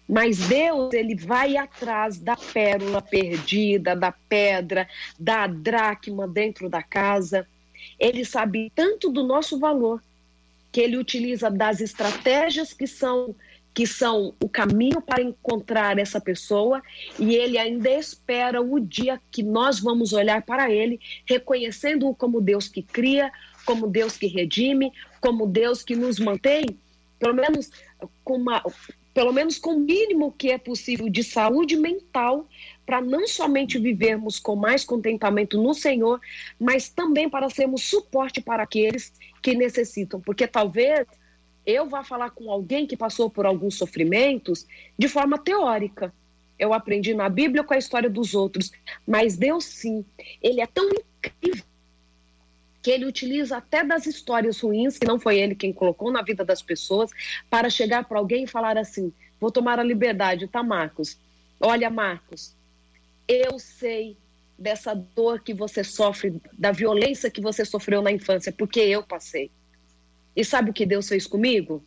[0.08, 4.88] Mas Deus, ele vai atrás da pérola perdida, da pedra,
[5.20, 7.48] da dracma dentro da casa.
[8.00, 10.00] Ele sabe tanto do nosso valor
[10.72, 13.36] que ele utiliza das estratégias que são
[13.73, 16.82] que são o caminho para encontrar essa pessoa
[17.17, 22.67] e ele ainda espera o dia que nós vamos olhar para ele, reconhecendo-o como Deus
[22.67, 23.32] que cria,
[23.65, 26.65] como Deus que redime, como Deus que nos mantém,
[27.19, 27.69] pelo menos
[28.23, 28.63] com uma,
[29.13, 32.47] pelo menos com o mínimo que é possível de saúde mental,
[32.86, 36.19] para não somente vivermos com mais contentamento no Senhor,
[36.60, 41.05] mas também para sermos suporte para aqueles que necessitam, porque talvez
[41.65, 44.65] eu vá falar com alguém que passou por alguns sofrimentos
[44.98, 46.13] de forma teórica.
[46.58, 48.72] Eu aprendi na Bíblia com a história dos outros,
[49.08, 50.04] mas Deus sim,
[50.41, 51.63] ele é tão incrível
[52.82, 56.43] que ele utiliza até das histórias ruins, que não foi ele quem colocou na vida
[56.43, 57.12] das pessoas,
[57.50, 61.17] para chegar para alguém e falar assim: vou tomar a liberdade, tá, Marcos?
[61.60, 62.56] Olha, Marcos,
[63.28, 64.17] eu sei
[64.58, 69.52] dessa dor que você sofre, da violência que você sofreu na infância, porque eu passei.
[70.36, 71.84] E sabe o que Deus fez comigo?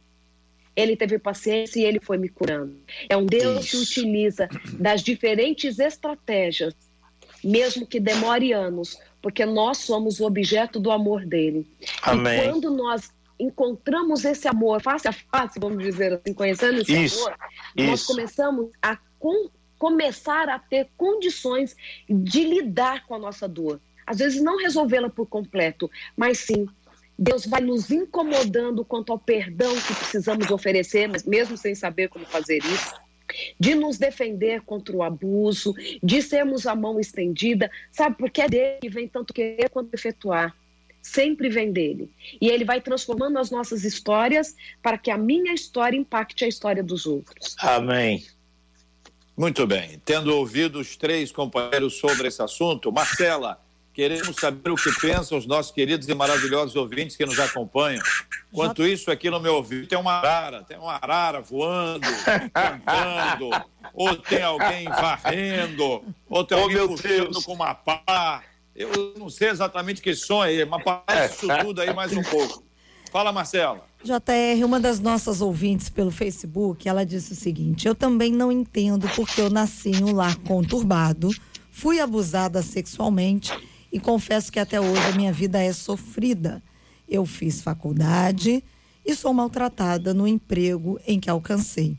[0.75, 2.75] Ele teve paciência e ele foi me curando.
[3.09, 3.71] É um Deus Isso.
[3.71, 6.75] que utiliza das diferentes estratégias,
[7.45, 11.67] mesmo que demore anos, porque nós somos o objeto do amor dele.
[12.03, 12.41] Amém.
[12.41, 17.27] E quando nós encontramos esse amor face a face, vamos dizer assim, conhecendo esse Isso.
[17.27, 17.39] amor,
[17.77, 17.91] Isso.
[17.91, 21.77] nós começamos a com, começar a ter condições
[22.09, 23.81] de lidar com a nossa dor.
[24.07, 26.67] Às vezes não resolvê-la por completo, mas sim
[27.23, 32.27] Deus vai nos incomodando quanto ao perdão que precisamos oferecer, mas mesmo sem saber como
[32.27, 32.95] fazer isso,
[33.61, 38.17] de nos defender contra o abuso, de sermos a mão estendida, sabe?
[38.17, 40.53] Porque é dele que vem tanto querer quanto efetuar.
[41.01, 42.11] Sempre vem dele.
[42.41, 46.83] E ele vai transformando as nossas histórias para que a minha história impacte a história
[46.83, 47.55] dos outros.
[47.61, 48.27] Amém.
[49.37, 50.01] Muito bem.
[50.05, 53.62] Tendo ouvido os três companheiros sobre esse assunto, Marcela,
[53.95, 58.03] Queremos saber o que pensam os nossos queridos e maravilhosos ouvintes que nos acompanham.
[58.51, 62.07] Enquanto isso, aqui no meu ouvido tem uma arara, tem uma arara voando,
[62.55, 63.51] cantando,
[63.93, 68.43] ou tem alguém varrendo, ou tem oh, alguém puxando com uma pá.
[68.75, 72.65] Eu não sei exatamente que som é, mas parece isso tudo aí mais um pouco.
[73.11, 73.85] Fala, Marcela.
[74.03, 79.07] JR, uma das nossas ouvintes pelo Facebook, ela disse o seguinte: Eu também não entendo
[79.15, 81.29] porque eu nasci em um lar conturbado,
[81.71, 83.53] fui abusada sexualmente
[83.93, 86.63] e confesso que até hoje a minha vida é sofrida.
[87.07, 88.65] Eu fiz faculdade
[89.05, 91.97] e sou maltratada no emprego em que alcancei.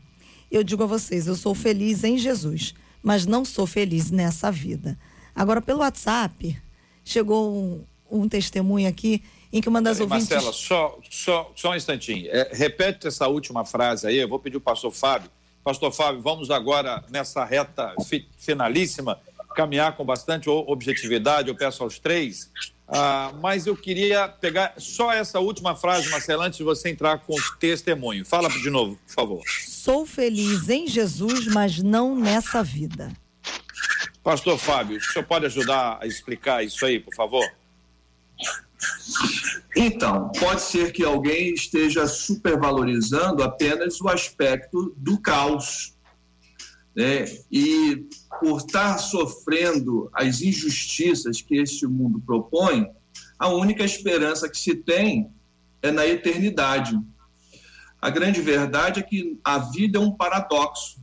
[0.50, 4.98] Eu digo a vocês, eu sou feliz em Jesus, mas não sou feliz nessa vida.
[5.34, 6.56] Agora, pelo WhatsApp,
[7.04, 9.22] chegou um, um testemunho aqui
[9.52, 10.28] em que uma das ouvintes...
[10.28, 12.26] Marcela, só, só, só um instantinho.
[12.28, 15.30] É, repete essa última frase aí, eu vou pedir o pastor Fábio.
[15.62, 19.18] Pastor Fábio, vamos agora nessa reta fi, finalíssima
[19.54, 22.50] caminhar com bastante objetividade, eu peço aos três,
[22.86, 27.32] Ah, mas eu queria pegar só essa última frase, Marcelo, antes de você entrar com
[27.32, 28.26] o testemunho.
[28.26, 29.42] Fala de novo, por favor.
[29.66, 33.10] Sou feliz em Jesus, mas não nessa vida.
[34.22, 37.44] Pastor Fábio, o senhor pode ajudar a explicar isso aí, por favor?
[39.74, 45.93] Então, pode ser que alguém esteja supervalorizando apenas o aspecto do caos.
[46.94, 47.24] Né?
[47.50, 48.06] E
[48.40, 52.88] por estar sofrendo as injustiças que este mundo propõe,
[53.38, 55.30] a única esperança que se tem
[55.82, 56.98] é na eternidade.
[58.00, 61.02] A grande verdade é que a vida é um paradoxo.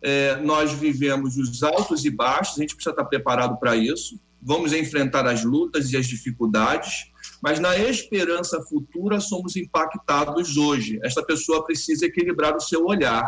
[0.00, 4.18] É, nós vivemos os altos e baixos, a gente precisa estar preparado para isso.
[4.40, 7.10] Vamos enfrentar as lutas e as dificuldades,
[7.42, 10.98] mas na esperança futura somos impactados hoje.
[11.02, 13.26] Esta pessoa precisa equilibrar o seu olhar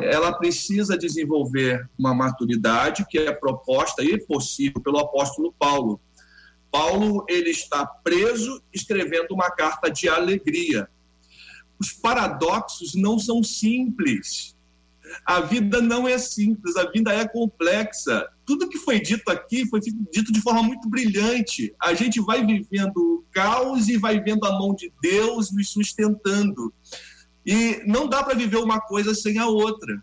[0.00, 6.00] ela precisa desenvolver uma maturidade que é proposta e possível pelo apóstolo Paulo.
[6.70, 10.88] Paulo ele está preso escrevendo uma carta de alegria.
[11.78, 14.54] Os paradoxos não são simples.
[15.24, 18.26] A vida não é simples, a vida é complexa.
[18.44, 21.74] Tudo que foi dito aqui foi dito de forma muito brilhante.
[21.80, 26.72] A gente vai vivendo o caos e vai vendo a mão de Deus nos sustentando.
[27.46, 30.02] E não dá para viver uma coisa sem a outra.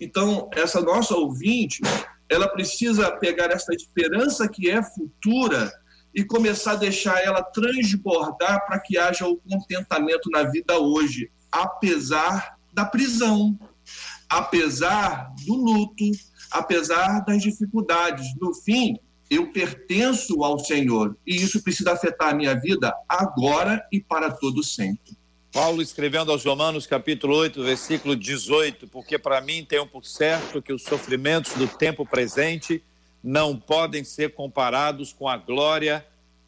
[0.00, 1.82] Então, essa nossa ouvinte,
[2.28, 5.72] ela precisa pegar essa esperança que é futura
[6.14, 12.56] e começar a deixar ela transbordar para que haja o contentamento na vida hoje, apesar
[12.72, 13.58] da prisão,
[14.28, 16.04] apesar do luto,
[16.50, 18.26] apesar das dificuldades.
[18.40, 18.96] No fim,
[19.28, 24.62] eu pertenço ao Senhor e isso precisa afetar a minha vida agora e para todo
[24.62, 25.16] sempre.
[25.54, 30.72] Paulo escrevendo aos Romanos, capítulo 8, versículo 18: Porque para mim tenho por certo que
[30.72, 32.82] os sofrimentos do tempo presente
[33.22, 36.04] não podem ser comparados com a glória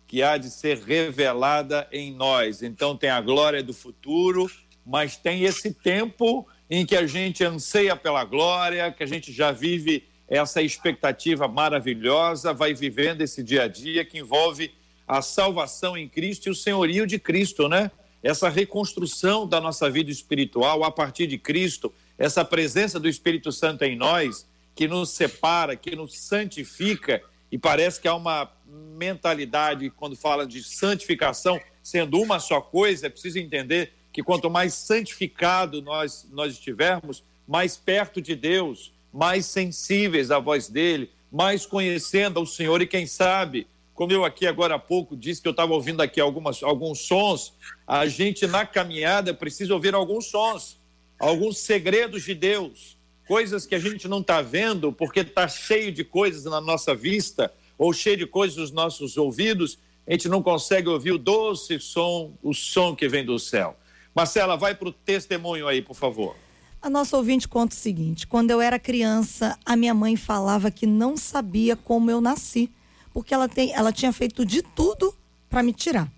[0.08, 2.64] que há de ser revelada em nós.
[2.64, 4.50] Então, tem a glória do futuro,
[4.84, 9.52] mas tem esse tempo em que a gente anseia pela glória, que a gente já
[9.52, 14.74] vive essa expectativa maravilhosa, vai vivendo esse dia a dia que envolve
[15.06, 17.88] a salvação em Cristo e o senhorio de Cristo, né?
[18.26, 23.84] Essa reconstrução da nossa vida espiritual a partir de Cristo, essa presença do Espírito Santo
[23.84, 27.22] em nós, que nos separa, que nos santifica,
[27.52, 33.10] e parece que há uma mentalidade, quando fala de santificação, sendo uma só coisa, é
[33.10, 40.32] preciso entender que quanto mais santificado nós, nós estivermos, mais perto de Deus, mais sensíveis
[40.32, 44.78] à voz dele, mais conhecendo ao Senhor e quem sabe como eu aqui agora há
[44.78, 47.54] pouco disse que eu estava ouvindo aqui algumas, alguns sons,
[47.86, 50.78] a gente na caminhada precisa ouvir alguns sons,
[51.18, 56.04] alguns segredos de Deus, coisas que a gente não está vendo porque está cheio de
[56.04, 60.88] coisas na nossa vista ou cheio de coisas nos nossos ouvidos, a gente não consegue
[60.88, 63.78] ouvir o doce som, o som que vem do céu.
[64.14, 66.36] Marcela, vai para o testemunho aí, por favor.
[66.82, 70.86] A nossa ouvinte conta o seguinte: quando eu era criança, a minha mãe falava que
[70.86, 72.70] não sabia como eu nasci
[73.16, 75.14] porque ela, tem, ela tinha feito de tudo
[75.48, 76.12] para me tirar.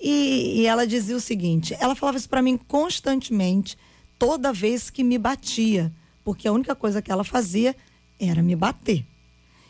[0.00, 3.76] E, e, ela dizia o seguinte: ela falava isso para mim constantemente,
[4.16, 7.74] toda vez que me batia, porque a única coisa que ela fazia
[8.16, 9.04] era me bater.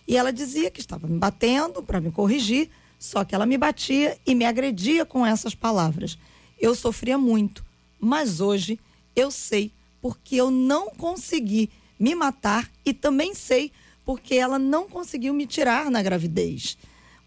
[0.06, 4.18] E ela dizia que estava me batendo para me corrigir, só que ela me batia
[4.26, 6.18] e me agredia com essas palavras.
[6.58, 7.64] Eu sofria muito,
[7.98, 8.78] mas hoje
[9.16, 13.72] eu sei porque eu não consegui me matar e também sei
[14.10, 16.76] porque ela não conseguiu me tirar na gravidez.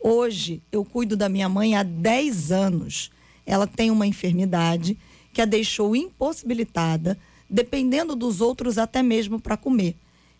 [0.02, 3.10] Hoje, eu cuido da minha mãe há 10 anos.
[3.46, 4.98] Ela tem uma enfermidade
[5.32, 7.18] que a deixou impossibilitada,
[7.50, 9.96] dependendo dos outros até mesmo para comer.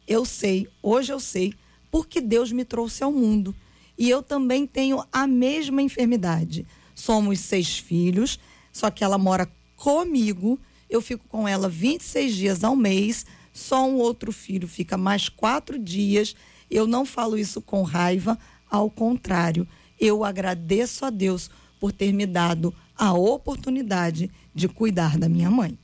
[0.06, 1.54] Eu sei, hoje eu sei,
[1.90, 3.56] porque Deus me trouxe ao mundo.
[3.98, 6.68] E eu também tenho a mesma enfermidade.
[6.94, 8.38] Somos seis filhos,
[8.70, 10.60] só que ela mora comigo.
[10.90, 15.78] Eu fico com ela 26 dias ao mês só um outro filho fica mais quatro
[15.78, 16.36] dias.
[16.70, 18.38] Eu não falo isso com raiva,
[18.70, 19.68] ao contrário,
[20.00, 21.50] eu agradeço a Deus
[21.80, 25.78] por ter me dado a oportunidade de cuidar da minha mãe.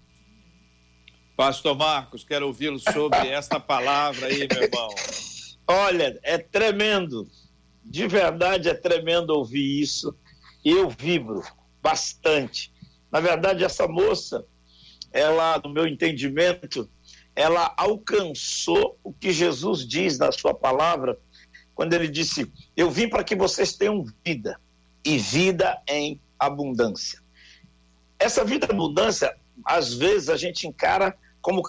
[1.38, 4.90] Pastor Marcos, quero ouvi-lo sobre esta palavra aí, meu irmão.
[5.68, 7.30] Olha, é tremendo.
[7.86, 10.14] De verdade é tremendo ouvir isso.
[10.66, 11.44] Eu vibro
[11.82, 12.74] bastante.
[13.12, 14.46] Na verdade, essa moça,
[15.14, 16.90] ela, no meu entendimento,
[17.40, 21.18] ela alcançou o que Jesus diz na sua palavra,
[21.74, 24.60] quando ele disse: Eu vim para que vocês tenham vida,
[25.06, 27.24] e vida em abundância.
[28.20, 29.34] Essa vida em abundância,
[29.64, 31.64] às vezes, a gente encara como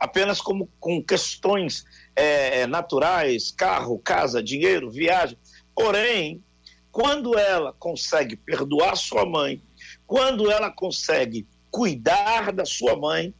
[0.00, 1.84] apenas como com questões
[2.16, 5.38] é, naturais, carro, casa, dinheiro, viagem.
[5.76, 6.42] Porém,
[6.90, 9.62] quando ela consegue perdoar sua mãe,
[10.08, 13.32] quando ela consegue cuidar da sua mãe,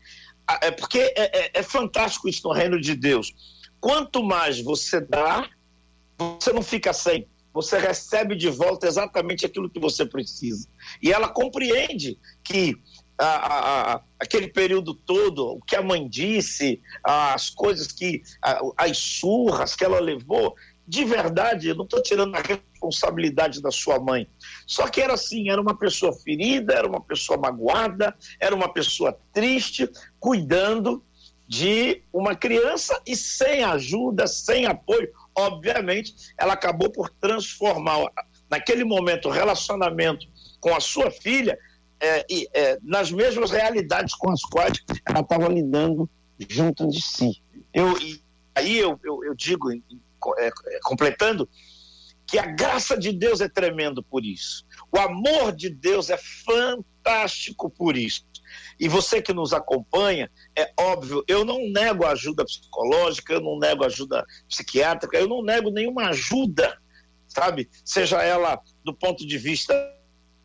[0.62, 3.34] é porque é, é, é fantástico isso no reino de Deus.
[3.80, 5.48] Quanto mais você dá,
[6.18, 10.68] você não fica sem você recebe de volta exatamente aquilo que você precisa.
[11.02, 12.76] E ela compreende que
[13.18, 18.22] a, a, aquele período todo, o que a mãe disse, as coisas que,
[18.76, 20.54] as surras que ela levou,
[20.86, 24.28] de verdade, eu não estou tirando a responsabilidade da sua mãe.
[24.68, 29.18] Só que era assim, era uma pessoa ferida, era uma pessoa magoada, era uma pessoa
[29.32, 29.90] triste,
[30.20, 31.02] cuidando
[31.48, 38.10] de uma criança e sem ajuda, sem apoio obviamente, ela acabou por transformar,
[38.50, 40.26] naquele momento, o relacionamento
[40.60, 41.56] com a sua filha
[42.00, 46.10] é, é, nas mesmas realidades com as quais ela estava lidando
[46.48, 47.40] junto de si.
[47.72, 47.96] Eu,
[48.54, 49.80] aí eu, eu, eu digo, é,
[50.38, 50.50] é,
[50.82, 51.48] completando,
[52.28, 54.66] que a graça de Deus é tremendo por isso.
[54.94, 58.28] O amor de Deus é fantástico por isso.
[58.78, 63.82] E você que nos acompanha, é óbvio, eu não nego ajuda psicológica, eu não nego
[63.82, 66.78] ajuda psiquiátrica, eu não nego nenhuma ajuda,
[67.26, 67.68] sabe?
[67.82, 69.74] Seja ela do ponto de vista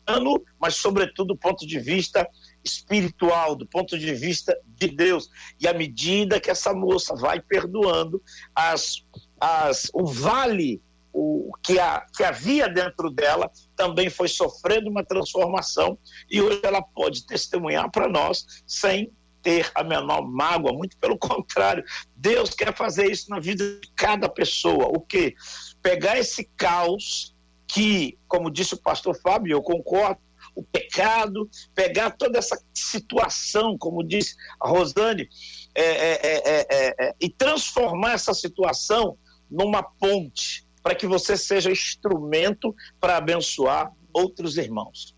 [0.08, 2.26] humano, mas sobretudo do ponto de vista
[2.64, 5.28] espiritual, do ponto de vista de Deus.
[5.60, 8.22] E à medida que essa moça vai perdoando,
[8.54, 9.04] as,
[9.38, 10.82] as, o vale
[11.14, 15.96] o que, a, que havia dentro dela também foi sofrendo uma transformação
[16.28, 21.84] e hoje ela pode testemunhar para nós sem ter a menor mágoa, muito pelo contrário.
[22.16, 24.88] Deus quer fazer isso na vida de cada pessoa.
[24.88, 25.36] O que?
[25.80, 27.32] Pegar esse caos
[27.68, 30.20] que, como disse o pastor Fábio, eu concordo,
[30.54, 35.28] o pecado, pegar toda essa situação, como disse a Rosane,
[35.74, 39.16] é, é, é, e transformar essa situação
[39.50, 45.16] numa ponte para que você seja instrumento para abençoar outros irmãos.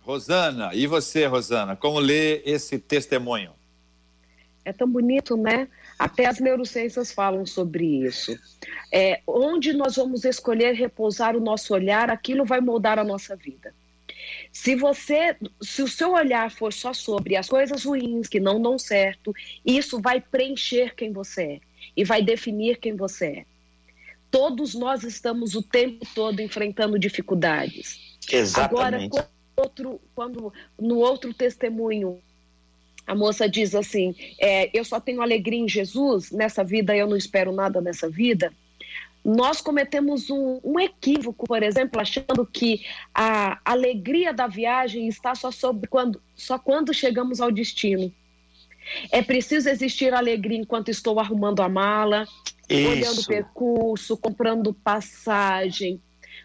[0.00, 3.52] Rosana, e você, Rosana, como lê esse testemunho?
[4.64, 5.68] É tão bonito, né?
[5.98, 8.38] Até as neurociências falam sobre isso.
[8.90, 13.74] É, onde nós vamos escolher repousar o nosso olhar, aquilo vai moldar a nossa vida.
[14.50, 18.78] Se você, se o seu olhar for só sobre as coisas ruins que não dão
[18.78, 19.34] certo,
[19.64, 21.60] isso vai preencher quem você é
[21.94, 23.57] e vai definir quem você é.
[24.30, 28.18] Todos nós estamos o tempo todo enfrentando dificuldades.
[28.30, 29.06] Exatamente.
[29.06, 32.20] Agora, outro, quando no outro testemunho
[33.06, 37.16] a moça diz assim: é, Eu só tenho alegria em Jesus, nessa vida eu não
[37.16, 38.52] espero nada nessa vida.
[39.24, 45.50] Nós cometemos um, um equívoco, por exemplo, achando que a alegria da viagem está só,
[45.50, 48.12] sobre quando, só quando chegamos ao destino.
[49.10, 52.26] É preciso existir alegria enquanto estou arrumando a mala,
[52.68, 52.90] isso.
[52.90, 56.00] olhando o percurso, comprando passagem.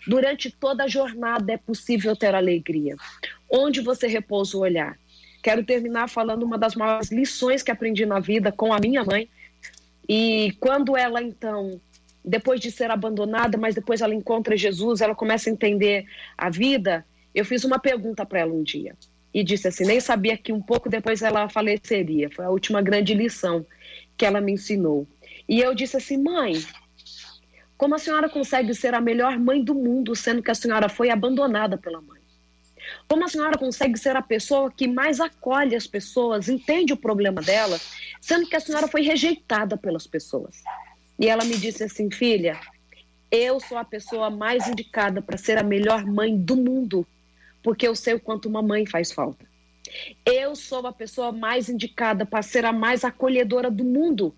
[0.07, 2.95] Durante toda a jornada é possível ter alegria.
[3.49, 4.97] Onde você repousa o olhar?
[5.41, 9.29] Quero terminar falando uma das maiores lições que aprendi na vida com a minha mãe.
[10.07, 11.79] E quando ela, então,
[12.23, 16.05] depois de ser abandonada, mas depois ela encontra Jesus, ela começa a entender
[16.37, 17.05] a vida.
[17.35, 18.95] Eu fiz uma pergunta para ela um dia
[19.33, 22.29] e disse assim: nem sabia que um pouco depois ela faleceria.
[22.29, 23.65] Foi a última grande lição
[24.15, 25.07] que ela me ensinou.
[25.53, 26.65] E eu disse assim: mãe,
[27.77, 31.11] como a senhora consegue ser a melhor mãe do mundo, sendo que a senhora foi
[31.11, 32.19] abandonada pela mãe?
[33.07, 37.39] Como a senhora consegue ser a pessoa que mais acolhe as pessoas, entende o problema
[37.39, 37.79] dela,
[38.19, 40.63] sendo que a senhora foi rejeitada pelas pessoas?
[41.19, 42.59] E ela me disse assim: filha,
[43.29, 47.05] eu sou a pessoa mais indicada para ser a melhor mãe do mundo,
[47.61, 49.45] porque eu sei o quanto uma mãe faz falta.
[50.25, 54.33] Eu sou a pessoa mais indicada para ser a mais acolhedora do mundo,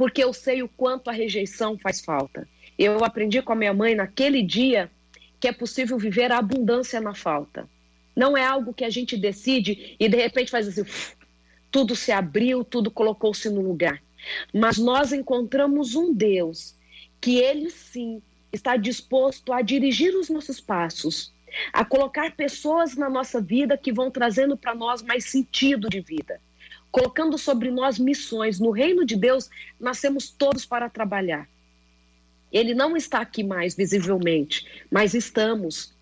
[0.00, 2.48] porque eu sei o quanto a rejeição faz falta.
[2.78, 4.90] Eu aprendi com a minha mãe naquele dia
[5.38, 7.68] que é possível viver a abundância na falta.
[8.16, 10.86] Não é algo que a gente decide e de repente faz assim,
[11.70, 14.02] tudo se abriu, tudo colocou-se no lugar.
[14.54, 16.74] Mas nós encontramos um Deus
[17.20, 21.30] que ele sim está disposto a dirigir os nossos passos,
[21.74, 26.40] a colocar pessoas na nossa vida que vão trazendo para nós mais sentido de vida
[26.90, 28.58] colocando sobre nós missões.
[28.58, 31.48] No reino de Deus, nascemos todos para trabalhar.
[32.52, 35.94] Ele não está aqui mais visivelmente, mas estamos.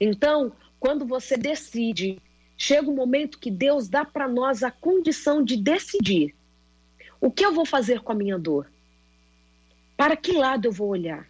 [0.00, 2.20] Então, quando você decide,
[2.56, 6.34] chega um momento que Deus dá para nós a condição de decidir.
[7.20, 8.70] O que eu vou fazer com a minha dor?
[9.96, 11.28] Para que lado eu vou olhar?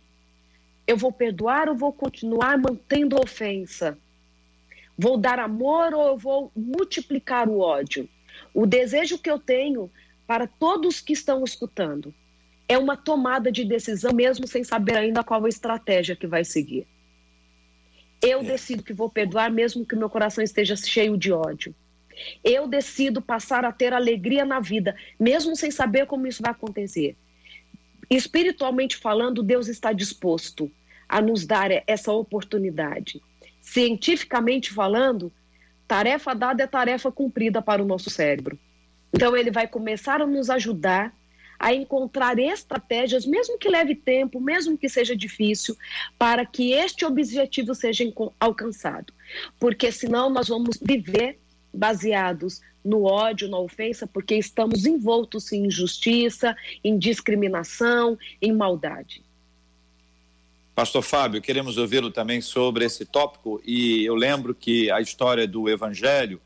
[0.86, 3.98] Eu vou perdoar ou vou continuar mantendo a ofensa?
[4.98, 8.08] Vou dar amor ou eu vou multiplicar o ódio?
[8.52, 9.90] O desejo que eu tenho
[10.26, 12.14] para todos que estão escutando
[12.68, 16.86] é uma tomada de decisão, mesmo sem saber ainda qual a estratégia que vai seguir.
[18.20, 21.74] Eu decido que vou perdoar, mesmo que meu coração esteja cheio de ódio.
[22.44, 27.16] Eu decido passar a ter alegria na vida, mesmo sem saber como isso vai acontecer.
[28.10, 30.70] Espiritualmente falando, Deus está disposto
[31.08, 33.22] a nos dar essa oportunidade.
[33.60, 35.32] Cientificamente falando,
[35.88, 38.58] tarefa dada é tarefa cumprida para o nosso cérebro.
[39.12, 41.12] Então, ele vai começar a nos ajudar
[41.58, 45.76] a encontrar estratégias, mesmo que leve tempo, mesmo que seja difícil,
[46.16, 48.04] para que este objetivo seja
[48.38, 49.12] alcançado.
[49.58, 51.40] Porque senão nós vamos viver
[51.74, 59.22] baseados no ódio, na ofensa, porque estamos envoltos em injustiça, em discriminação, em maldade.
[60.78, 65.68] Pastor Fábio, queremos ouvi-lo também sobre esse tópico e eu lembro que a história do
[65.68, 66.40] evangelho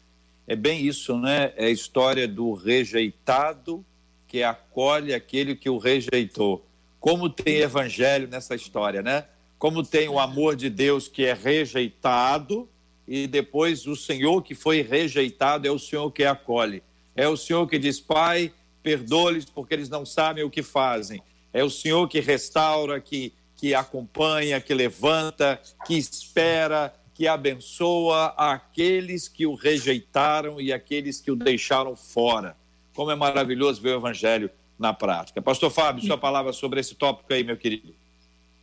[0.46, 1.52] é bem isso, né?
[1.54, 3.84] É a história do rejeitado
[4.26, 6.64] que acolhe aquele que o rejeitou.
[6.98, 9.26] Como tem evangelho nessa história, né?
[9.58, 12.66] Como tem o amor de Deus que é rejeitado
[13.06, 16.82] e depois o Senhor que foi rejeitado é o Senhor que acolhe.
[17.14, 18.50] É o Senhor que diz: Pai,
[18.82, 21.22] perdoa-lhes porque eles não sabem o que fazem.
[21.52, 29.28] É o Senhor que restaura, que, que acompanha, que levanta, que espera, que abençoa aqueles
[29.28, 32.56] que o rejeitaram e aqueles que o deixaram fora.
[32.92, 35.40] Como é maravilhoso ver o Evangelho na prática.
[35.40, 37.94] Pastor Fábio, sua palavra sobre esse tópico aí, meu querido.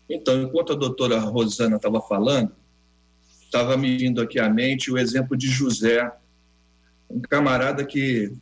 [0.10, 2.52] Então, enquanto a doutora Rosana estava falando,
[3.42, 6.12] estava me vindo aqui à mente o exemplo de José,
[7.10, 8.34] um camarada que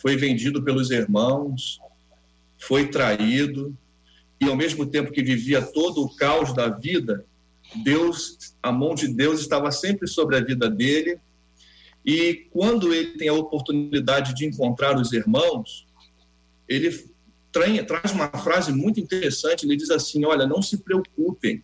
[0.00, 1.78] foi vendido pelos irmãos,
[2.56, 3.76] foi traído,
[4.40, 7.24] e ao mesmo tempo que vivia todo o caos da vida,
[7.82, 11.18] Deus, a mão de Deus estava sempre sobre a vida dele,
[12.04, 15.86] e quando ele tem a oportunidade de encontrar os irmãos,
[16.68, 16.90] ele
[17.86, 19.66] traz uma frase muito interessante.
[19.66, 21.62] Ele diz assim: Olha, não se preocupem,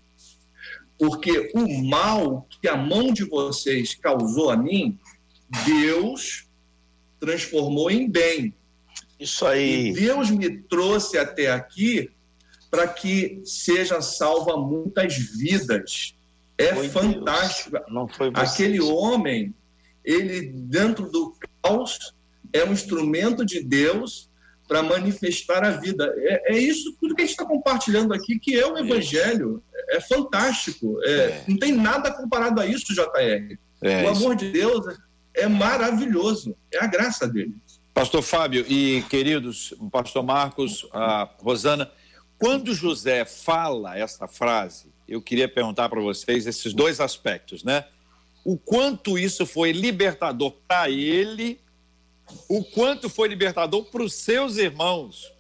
[0.99, 4.99] porque o mal que a mão de vocês causou a mim,
[5.65, 6.47] Deus
[7.19, 8.55] transformou em bem.
[9.19, 9.91] Isso aí.
[9.91, 12.11] E Deus me trouxe até aqui
[12.75, 16.17] para que seja salva muitas vidas.
[16.59, 17.77] É foi fantástico.
[18.35, 19.55] Aquele homem
[20.05, 22.13] ele, dentro do caos,
[22.53, 24.29] é um instrumento de Deus
[24.67, 26.13] para manifestar a vida.
[26.19, 29.63] É, é, isso tudo que a gente está compartilhando aqui, que é o Evangelho.
[29.73, 30.99] É, é fantástico.
[31.05, 33.57] É, é, não tem nada comparado a isso, JR.
[33.83, 34.45] É, o amor isso.
[34.45, 34.99] de Deus
[35.33, 36.57] é maravilhoso.
[36.73, 37.55] É a graça dele.
[37.93, 41.89] Pastor Fábio e queridos, pastor Marcos, a Rosana,
[42.39, 47.85] quando José fala essa frase, eu queria perguntar para vocês esses dois aspectos, né?
[48.45, 51.59] o quanto isso foi libertador para ele,
[52.49, 55.33] o quanto foi libertador para os seus irmãos,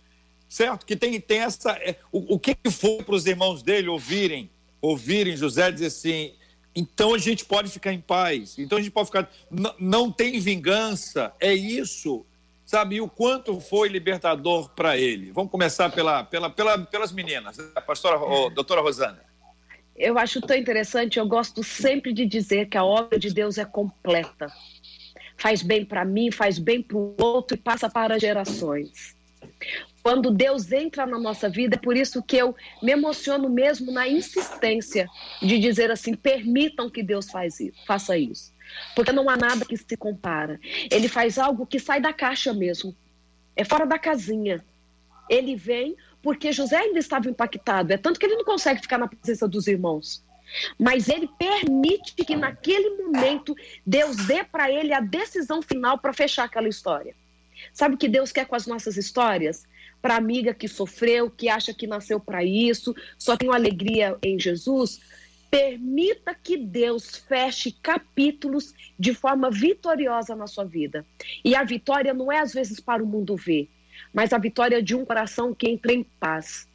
[0.49, 0.86] certo?
[0.86, 1.72] Que tem, tem essa.
[1.72, 6.32] É, o, o que foi para os irmãos dele ouvirem, ouvirem José dizer assim.
[6.74, 8.59] Então a gente pode ficar em paz.
[8.59, 9.30] Então a gente pode ficar.
[9.78, 11.32] não tem vingança.
[11.38, 12.24] É isso.
[12.65, 12.97] Sabe?
[12.97, 15.31] E o quanto foi libertador para ele.
[15.33, 17.59] Vamos começar pela, pela, pela, pelas meninas.
[17.75, 19.35] A pastora, a doutora Rosana
[19.97, 23.65] eu acho tão interessante, eu gosto sempre de dizer que a obra de Deus é
[23.65, 24.53] completa.
[25.37, 29.15] Faz bem para mim, faz bem para o outro e passa para gerações.
[30.03, 34.07] Quando Deus entra na nossa vida, é por isso que eu me emociono mesmo na
[34.07, 35.09] insistência
[35.41, 38.53] de dizer assim: permitam que Deus faz isso, faça isso.
[38.95, 40.61] Porque não há nada que se compara.
[40.91, 42.95] Ele faz algo que sai da caixa mesmo.
[43.57, 44.64] É fora da casinha.
[45.29, 47.93] Ele vem porque José ainda estava impactado.
[47.93, 50.25] É tanto que ele não consegue ficar na presença dos irmãos.
[50.79, 53.55] Mas ele permite que naquele momento
[53.87, 57.14] Deus dê para ele a decisão final para fechar aquela história.
[57.72, 59.66] Sabe o que Deus quer com as nossas histórias?
[60.03, 65.01] Para amiga que sofreu, que acha que nasceu para isso, só tem alegria em Jesus,
[65.55, 71.07] permita que Deus feche capítulos de forma vitoriosa na sua vida.
[71.45, 73.69] E a vitória não é às vezes para o mundo ver,
[74.13, 76.67] mas a vitória de um coração que entra em paz.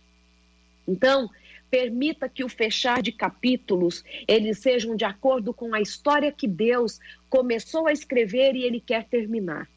[0.88, 1.30] Então,
[1.70, 7.02] permita que o fechar de capítulos eles sejam de acordo com a história que Deus
[7.30, 9.68] começou a escrever e ele quer terminar.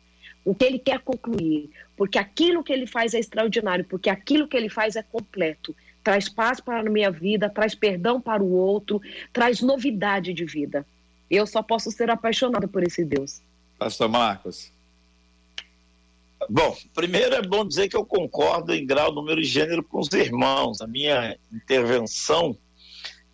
[0.45, 4.57] O que ele quer concluir, porque aquilo que ele faz é extraordinário, porque aquilo que
[4.57, 5.75] ele faz é completo.
[6.03, 9.01] Traz paz para a minha vida, traz perdão para o outro,
[9.33, 10.87] traz novidade de vida.
[11.31, 13.41] Eu só posso ser apaixonada por esse Deus.
[13.79, 14.71] Pastor Marcos.
[16.49, 20.13] Bom, primeiro é bom dizer que eu concordo em grau, número e gênero com os
[20.13, 20.81] irmãos.
[20.81, 22.57] A minha intervenção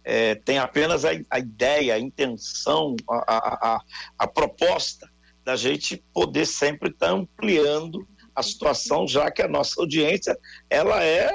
[0.04, 3.80] é, tem apenas a, a, ideia, a intenção, a, a,
[4.18, 5.10] a, proposta
[5.44, 10.38] da gente poder sempre estar tá ampliando a situação, já que a nossa audiência
[10.70, 11.30] ela é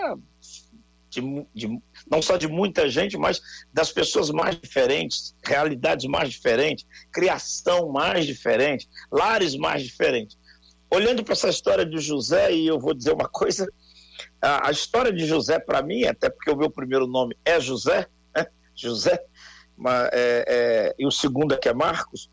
[1.14, 3.42] de, de, não só de muita gente, mas
[3.72, 10.38] das pessoas mais diferentes, realidades mais diferentes, criação mais diferente, lares mais diferentes.
[10.92, 13.68] Olhando para essa história de José, e eu vou dizer uma coisa,
[14.42, 18.08] a, a história de José, para mim, até porque o meu primeiro nome é José,
[18.36, 18.48] né?
[18.76, 19.24] José,
[20.12, 22.30] é, é, e o segundo aqui é Marcos,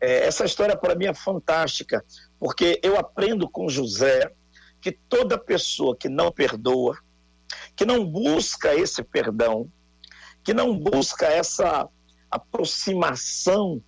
[0.00, 2.04] é, essa história para mim é fantástica,
[2.38, 4.30] porque eu aprendo com José
[4.80, 6.98] que toda pessoa que não perdoa,
[7.76, 9.70] que não busca esse perdão,
[10.42, 11.88] que não busca essa
[12.30, 13.82] aproximação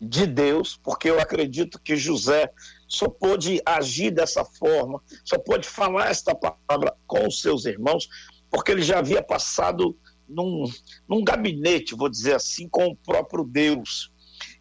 [0.00, 2.50] de Deus, porque eu acredito que José
[2.86, 8.08] só pôde agir dessa forma, só pôde falar esta palavra com os seus irmãos,
[8.50, 9.96] porque ele já havia passado
[10.28, 10.64] num,
[11.08, 14.12] num gabinete, vou dizer assim, com o próprio Deus.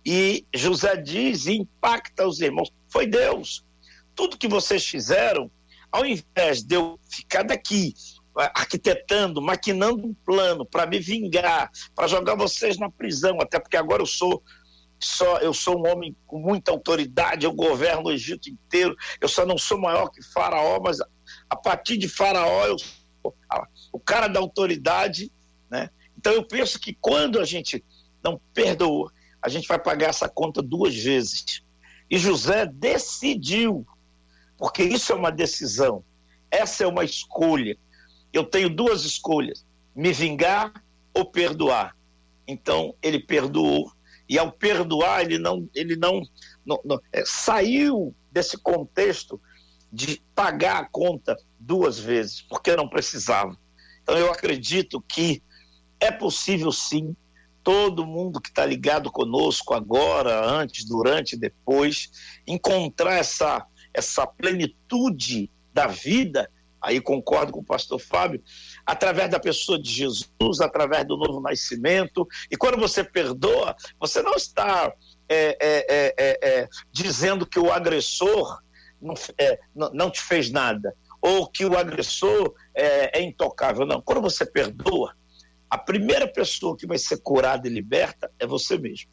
[0.06, 3.66] E José diz e impacta os irmãos: foi Deus.
[4.16, 5.50] Tudo que vocês fizeram,
[5.92, 7.94] ao invés de eu ficar daqui
[8.36, 14.02] arquitetando, maquinando um plano para me vingar, para jogar vocês na prisão, até porque agora
[14.02, 14.44] eu sou
[15.00, 19.46] só eu sou um homem com muita autoridade, eu governo o Egito inteiro, eu só
[19.46, 21.00] não sou maior que Faraó, mas
[21.50, 23.36] a partir de Faraó eu sou
[23.92, 25.32] o cara da autoridade,
[25.70, 25.90] né?
[26.18, 27.84] Então eu penso que quando a gente
[28.24, 29.12] não perdoa,
[29.42, 31.62] a gente vai pagar essa conta duas vezes.
[32.10, 33.86] E José decidiu,
[34.58, 36.04] porque isso é uma decisão,
[36.50, 37.78] essa é uma escolha.
[38.34, 39.66] Eu tenho duas escolhas:
[39.96, 40.74] me vingar
[41.14, 41.96] ou perdoar.
[42.48, 43.92] Então ele perdoou
[44.28, 46.22] e ao perdoar ele não ele não,
[46.66, 49.40] não, não é, saiu desse contexto
[49.92, 53.56] de pagar a conta duas vezes porque não precisava.
[54.02, 55.42] Então eu acredito que
[56.00, 57.16] é possível sim
[57.64, 62.12] todo mundo que está ligado conosco agora, antes, durante, depois,
[62.46, 66.50] encontrar essa essa plenitude da vida
[66.84, 68.44] aí concordo com o pastor Fábio,
[68.86, 72.28] através da pessoa de Jesus, através do novo nascimento.
[72.52, 74.94] E quando você perdoa, você não está
[75.30, 78.62] é, é, é, é dizendo que o agressor
[79.02, 83.86] não, é, não, te fez nada, ou que o agressor é, é intocável.
[83.86, 84.02] Não.
[84.02, 85.16] Quando você perdoa,
[85.70, 89.10] a primeira pessoa que vai ser curada e liberta é você mesmo.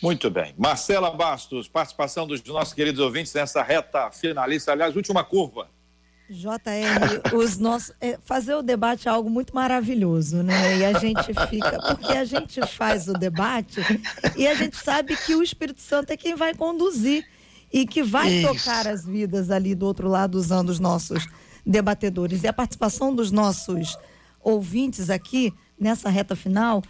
[0.00, 0.54] Muito bem.
[0.56, 5.68] Marcela Bastos, participação dos nossos queridos ouvintes nessa reta finalista, aliás, última curva.
[6.30, 10.78] JR, os nossos, é, fazer o debate é algo muito maravilhoso, né?
[10.78, 13.80] E a gente fica, porque a gente faz o debate
[14.36, 17.24] e a gente sabe que o Espírito Santo é quem vai conduzir
[17.72, 18.48] e que vai Isso.
[18.48, 21.26] tocar as vidas ali do outro lado usando os nossos
[21.64, 22.42] debatedores.
[22.42, 23.96] E a participação dos nossos
[24.42, 26.82] ouvintes aqui nessa reta final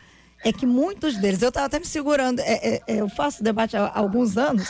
[0.44, 3.76] é que muitos deles, eu estava até me segurando, é, é, é, eu faço debate
[3.76, 4.68] há alguns anos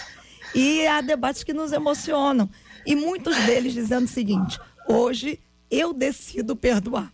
[0.55, 2.49] e há debates que nos emocionam.
[2.89, 4.59] E muitos deles dizendo o seguinte:
[4.89, 5.39] hoje
[5.71, 7.13] eu decido perdoar.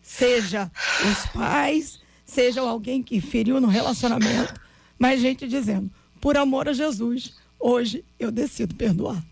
[0.00, 4.54] Seja os pais, seja alguém que feriu no relacionamento,
[4.98, 5.90] mas gente dizendo,
[6.22, 9.22] por amor a Jesus, hoje eu decido perdoar.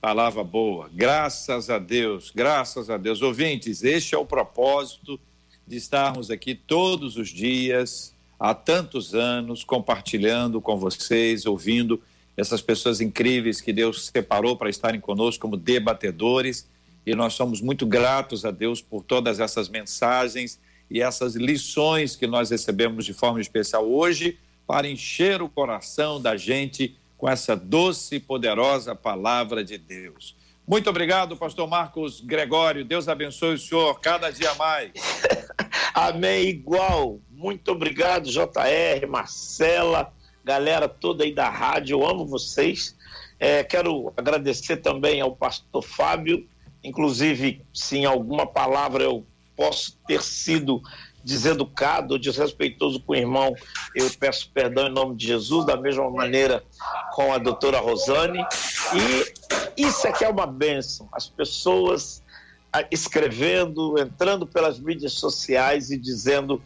[0.00, 3.20] Palavra boa, graças a Deus, graças a Deus.
[3.20, 5.20] Ouvintes, este é o propósito
[5.66, 12.00] de estarmos aqui todos os dias, há tantos anos, compartilhando com vocês, ouvindo
[12.36, 16.68] essas pessoas incríveis que Deus separou para estarem conosco como debatedores.
[17.04, 20.60] E nós somos muito gratos a Deus por todas essas mensagens
[20.90, 26.36] e essas lições que nós recebemos de forma especial hoje para encher o coração da
[26.36, 30.36] gente com essa doce e poderosa palavra de Deus.
[30.66, 32.84] Muito obrigado, pastor Marcos Gregório.
[32.84, 34.92] Deus abençoe o senhor cada dia mais.
[35.92, 37.20] Amém, igual.
[37.30, 40.12] Muito obrigado, JR, Marcela
[40.44, 42.96] galera toda aí da rádio, eu amo vocês.
[43.38, 46.46] É, quero agradecer também ao pastor Fábio,
[46.82, 49.26] inclusive, se em alguma palavra eu
[49.56, 50.80] posso ter sido
[51.24, 53.54] deseducado, desrespeitoso com o irmão,
[53.94, 56.64] eu peço perdão em nome de Jesus, da mesma maneira
[57.12, 58.44] com a doutora Rosane.
[59.76, 62.22] E isso aqui é uma bênção, as pessoas
[62.72, 66.62] ah, escrevendo, entrando pelas mídias sociais e dizendo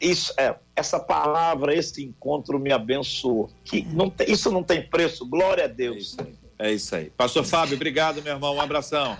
[0.00, 3.50] isso é essa palavra, esse encontro me abençoou.
[3.64, 5.26] Que não tem, isso não tem preço.
[5.26, 6.16] Glória a Deus.
[6.18, 7.10] É isso, é isso aí.
[7.10, 8.56] Pastor Fábio, obrigado, meu irmão.
[8.56, 9.16] Um abração.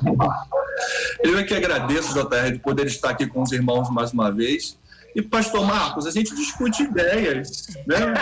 [1.22, 4.78] Eu é que agradeço, JR, de poder estar aqui com os irmãos mais uma vez.
[5.14, 8.14] E, pastor Marcos, a gente discute ideias, né?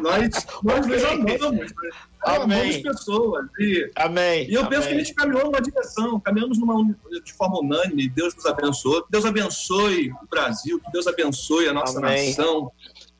[0.00, 1.90] nós, nós nos amamos, né?
[2.24, 3.46] amamos pessoas.
[3.58, 4.48] E, Amém.
[4.48, 4.70] E eu Amém.
[4.70, 8.08] penso que a gente caminhou numa direção, caminhamos numa, de forma unânime.
[8.08, 9.02] Deus nos abençoe.
[9.10, 12.28] Deus abençoe o Brasil, que Deus abençoe a nossa Amém.
[12.28, 12.72] nação.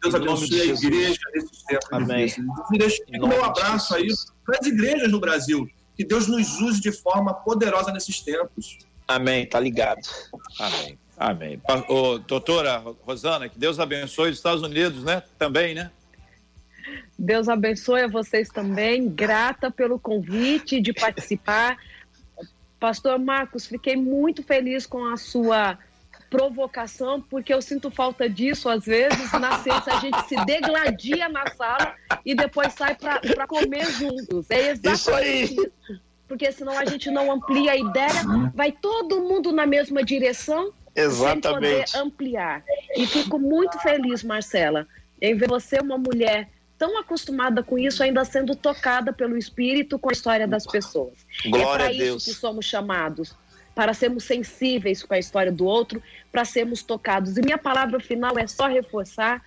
[0.03, 2.27] Deus abençoe a igreja nesses tempos Amém.
[2.27, 2.47] difíceis.
[2.73, 4.09] E deixa o meu abraço aí
[4.45, 8.79] para as igrejas no Brasil Que Deus nos use de forma poderosa nesses tempos.
[9.07, 10.01] Amém, tá ligado.
[10.59, 10.99] Amém.
[11.17, 11.61] Amém.
[11.89, 15.23] Ô, doutora Rosana, que Deus abençoe os Estados Unidos, né?
[15.39, 15.91] Também, né?
[17.19, 19.09] Deus abençoe a vocês também.
[19.09, 21.77] Grata pelo convite de participar.
[22.81, 25.79] Pastor Marcos, fiquei muito feliz com a sua
[26.29, 29.31] provocação, porque eu sinto falta disso às vezes.
[29.33, 31.95] Na ciência, a gente se degladia na sala
[32.25, 34.51] e depois sai para comer juntos.
[34.51, 35.15] É exatamente isso.
[35.15, 35.45] Aí.
[35.45, 35.71] isso.
[36.27, 41.91] Porque senão a gente não amplia a ideia, vai todo mundo na mesma direção Exatamente.
[41.91, 42.65] sem poder ampliar.
[42.97, 44.87] E fico muito feliz, Marcela,
[45.21, 50.09] em ver você uma mulher tão acostumada com isso, ainda sendo tocada pelo Espírito com
[50.09, 51.15] a história das pessoas.
[51.47, 53.37] Glória é para isso que somos chamados,
[53.75, 57.37] para sermos sensíveis com a história do outro, para sermos tocados.
[57.37, 59.41] E minha palavra final é só reforçar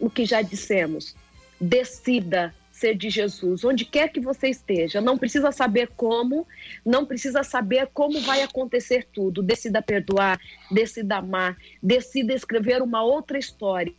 [0.00, 1.14] o que já dissemos.
[1.60, 5.00] Decida ser de Jesus, onde quer que você esteja.
[5.00, 6.48] Não precisa saber como,
[6.84, 9.42] não precisa saber como vai acontecer tudo.
[9.42, 13.94] Decida perdoar, decida amar, decida escrever uma outra história.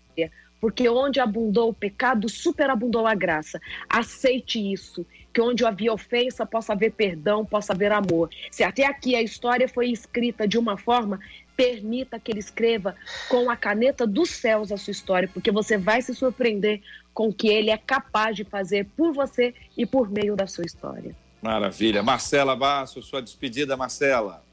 [0.60, 3.60] Porque onde abundou o pecado, superabundou a graça.
[3.90, 5.06] Aceite isso.
[5.34, 8.30] Que onde havia ofensa, possa haver perdão, possa haver amor.
[8.52, 11.20] Se até aqui a história foi escrita de uma forma,
[11.56, 12.96] permita que ele escreva
[13.30, 16.82] com a caneta dos céus a sua história, porque você vai se surpreender
[17.14, 20.66] com o que ele é capaz de fazer por você e por meio da sua
[20.66, 21.16] história.
[21.42, 22.04] Maravilha.
[22.04, 24.44] Marcela Basso, sua despedida, Marcela.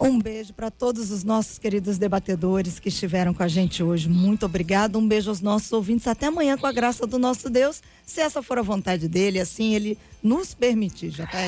[0.00, 4.08] Um beijo para todos os nossos queridos debatedores que estiveram com a gente hoje.
[4.08, 4.96] Muito obrigado.
[4.96, 6.06] Um beijo aos nossos ouvintes.
[6.06, 9.74] Até amanhã, com a graça do nosso Deus, se essa for a vontade dele, assim
[9.74, 11.38] ele nos permitir, já tá?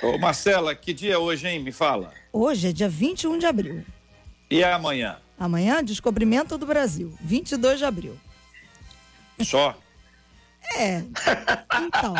[0.00, 1.60] Ô Marcela, que dia é hoje, hein?
[1.60, 2.12] Me fala.
[2.32, 3.84] Hoje é dia 21 de abril.
[4.50, 5.18] E amanhã?
[5.38, 8.16] Amanhã, descobrimento do Brasil, 22 de abril.
[9.42, 9.76] Só?
[10.74, 11.02] É.
[11.82, 12.14] Então.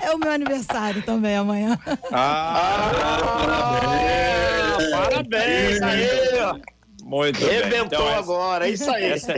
[0.00, 1.78] É o meu aniversário também amanhã.
[2.12, 2.90] Ah,
[3.46, 4.90] parabéns!
[4.90, 6.62] Parabéns aí!
[7.02, 7.84] Muito Rebentou bem.
[7.86, 9.04] Então, agora, é isso aí.
[9.04, 9.34] Essa,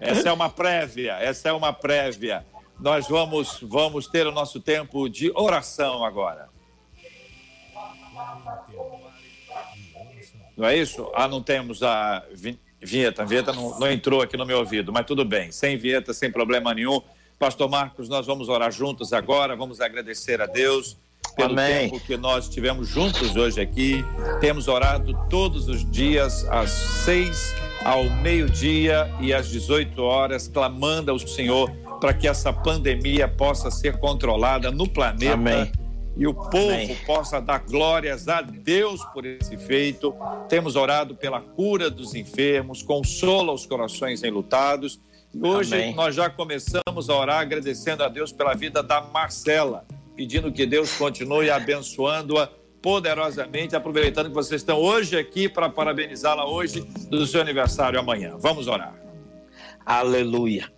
[0.00, 2.44] essa, é uma prévia, essa é uma prévia.
[2.78, 6.49] Nós vamos, vamos ter o nosso tempo de oração agora.
[10.60, 11.10] Não é isso?
[11.14, 12.22] Ah, não temos a
[12.82, 13.22] vinheta.
[13.22, 15.50] A vinheta não, não entrou aqui no meu ouvido, mas tudo bem.
[15.50, 17.00] Sem vinheta, sem problema nenhum.
[17.38, 19.56] Pastor Marcos, nós vamos orar juntos agora.
[19.56, 20.98] Vamos agradecer a Deus
[21.34, 21.88] pelo Amém.
[21.88, 24.04] tempo que nós tivemos juntos hoje aqui.
[24.38, 31.18] Temos orado todos os dias, às seis ao meio-dia e às 18 horas, clamando ao
[31.18, 35.32] Senhor para que essa pandemia possa ser controlada no planeta.
[35.32, 35.72] Amém
[36.20, 36.94] e o povo Amém.
[37.06, 40.14] possa dar glórias a Deus por esse feito.
[40.50, 45.00] Temos orado pela cura dos enfermos, consola os corações enlutados.
[45.32, 45.94] E hoje Amém.
[45.94, 50.92] nós já começamos a orar agradecendo a Deus pela vida da Marcela, pedindo que Deus
[50.92, 52.50] continue abençoando-a
[52.82, 58.36] poderosamente, aproveitando que vocês estão hoje aqui para parabenizá-la hoje do seu aniversário amanhã.
[58.38, 58.94] Vamos orar.
[59.86, 60.70] Aleluia.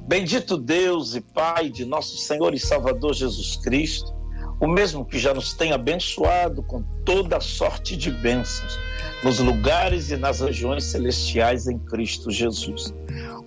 [0.00, 4.23] Bendito Deus e Pai de nosso Senhor e Salvador Jesus Cristo
[4.60, 8.78] o mesmo que já nos tem abençoado com toda sorte de bênçãos
[9.22, 12.94] nos lugares e nas regiões celestiais em Cristo Jesus.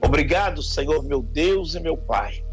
[0.03, 2.43] Obrigado, Senhor, meu Deus e meu Pai,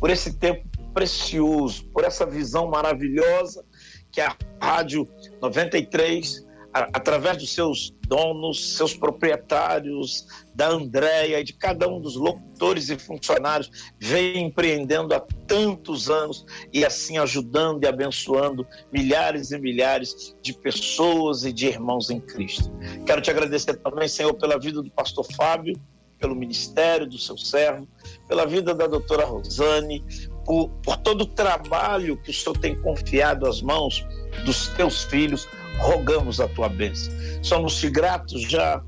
[0.00, 3.64] por esse tempo precioso, por essa visão maravilhosa
[4.10, 5.08] que a Rádio
[5.40, 12.88] 93 através dos seus donos, seus proprietários, da Andréia e de cada um dos locutores
[12.88, 15.20] e funcionários, vem empreendendo há
[15.52, 22.08] tantos anos e assim ajudando e abençoando milhares e milhares de pessoas e de irmãos
[22.08, 22.72] em Cristo.
[23.04, 25.78] Quero te agradecer também, Senhor, pela vida do pastor Fábio,
[26.18, 27.86] pelo ministério do seu servo,
[28.26, 30.02] pela vida da doutora Rosane,
[30.46, 34.06] por, por todo o trabalho que o Senhor tem confiado às mãos
[34.46, 35.46] dos teus filhos
[35.80, 37.12] rogamos a tua bênção.
[37.42, 38.82] Somos-te gratos já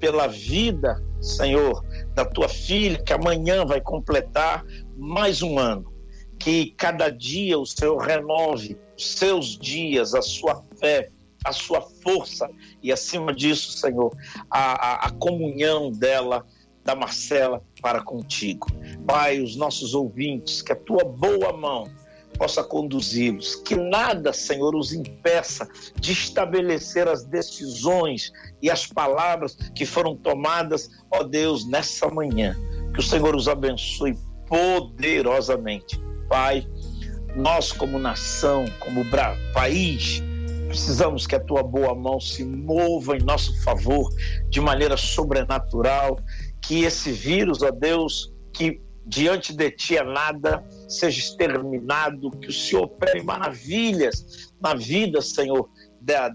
[0.00, 1.80] pela vida, Senhor,
[2.12, 4.64] da tua filha, que amanhã vai completar
[4.96, 5.97] mais um ano.
[6.38, 11.10] Que cada dia o Senhor renove os seus dias, a sua fé,
[11.44, 12.48] a sua força
[12.82, 14.16] e, acima disso, Senhor,
[14.50, 16.46] a, a, a comunhão dela,
[16.84, 18.66] da Marcela, para contigo.
[19.06, 21.88] Pai, os nossos ouvintes, que a tua boa mão
[22.38, 23.56] possa conduzi-los.
[23.56, 25.68] Que nada, Senhor, os impeça
[26.00, 28.32] de estabelecer as decisões
[28.62, 32.56] e as palavras que foram tomadas, ó Deus, nessa manhã.
[32.94, 34.16] Que o Senhor os abençoe
[34.46, 36.00] poderosamente.
[36.28, 36.66] Pai,
[37.34, 39.04] nós, como nação, como
[39.52, 40.22] país,
[40.66, 44.08] precisamos que a tua boa mão se mova em nosso favor
[44.50, 46.18] de maneira sobrenatural,
[46.60, 52.52] que esse vírus, ó Deus, que diante de ti é nada, seja exterminado, que o
[52.52, 55.68] Senhor opere maravilhas na vida, Senhor,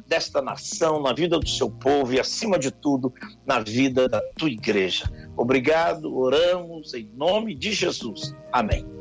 [0.08, 3.14] desta nação, na vida do seu povo e, acima de tudo,
[3.46, 5.10] na vida da tua igreja.
[5.38, 8.36] Obrigado, oramos em nome de Jesus.
[8.52, 8.93] Amém.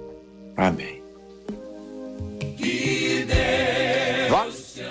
[0.56, 1.02] Amém.
[2.56, 4.82] Que Deus te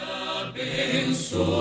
[0.42, 1.52] abençoe.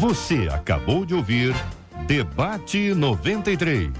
[0.00, 1.54] Você acabou de ouvir
[2.06, 3.90] Debate 93.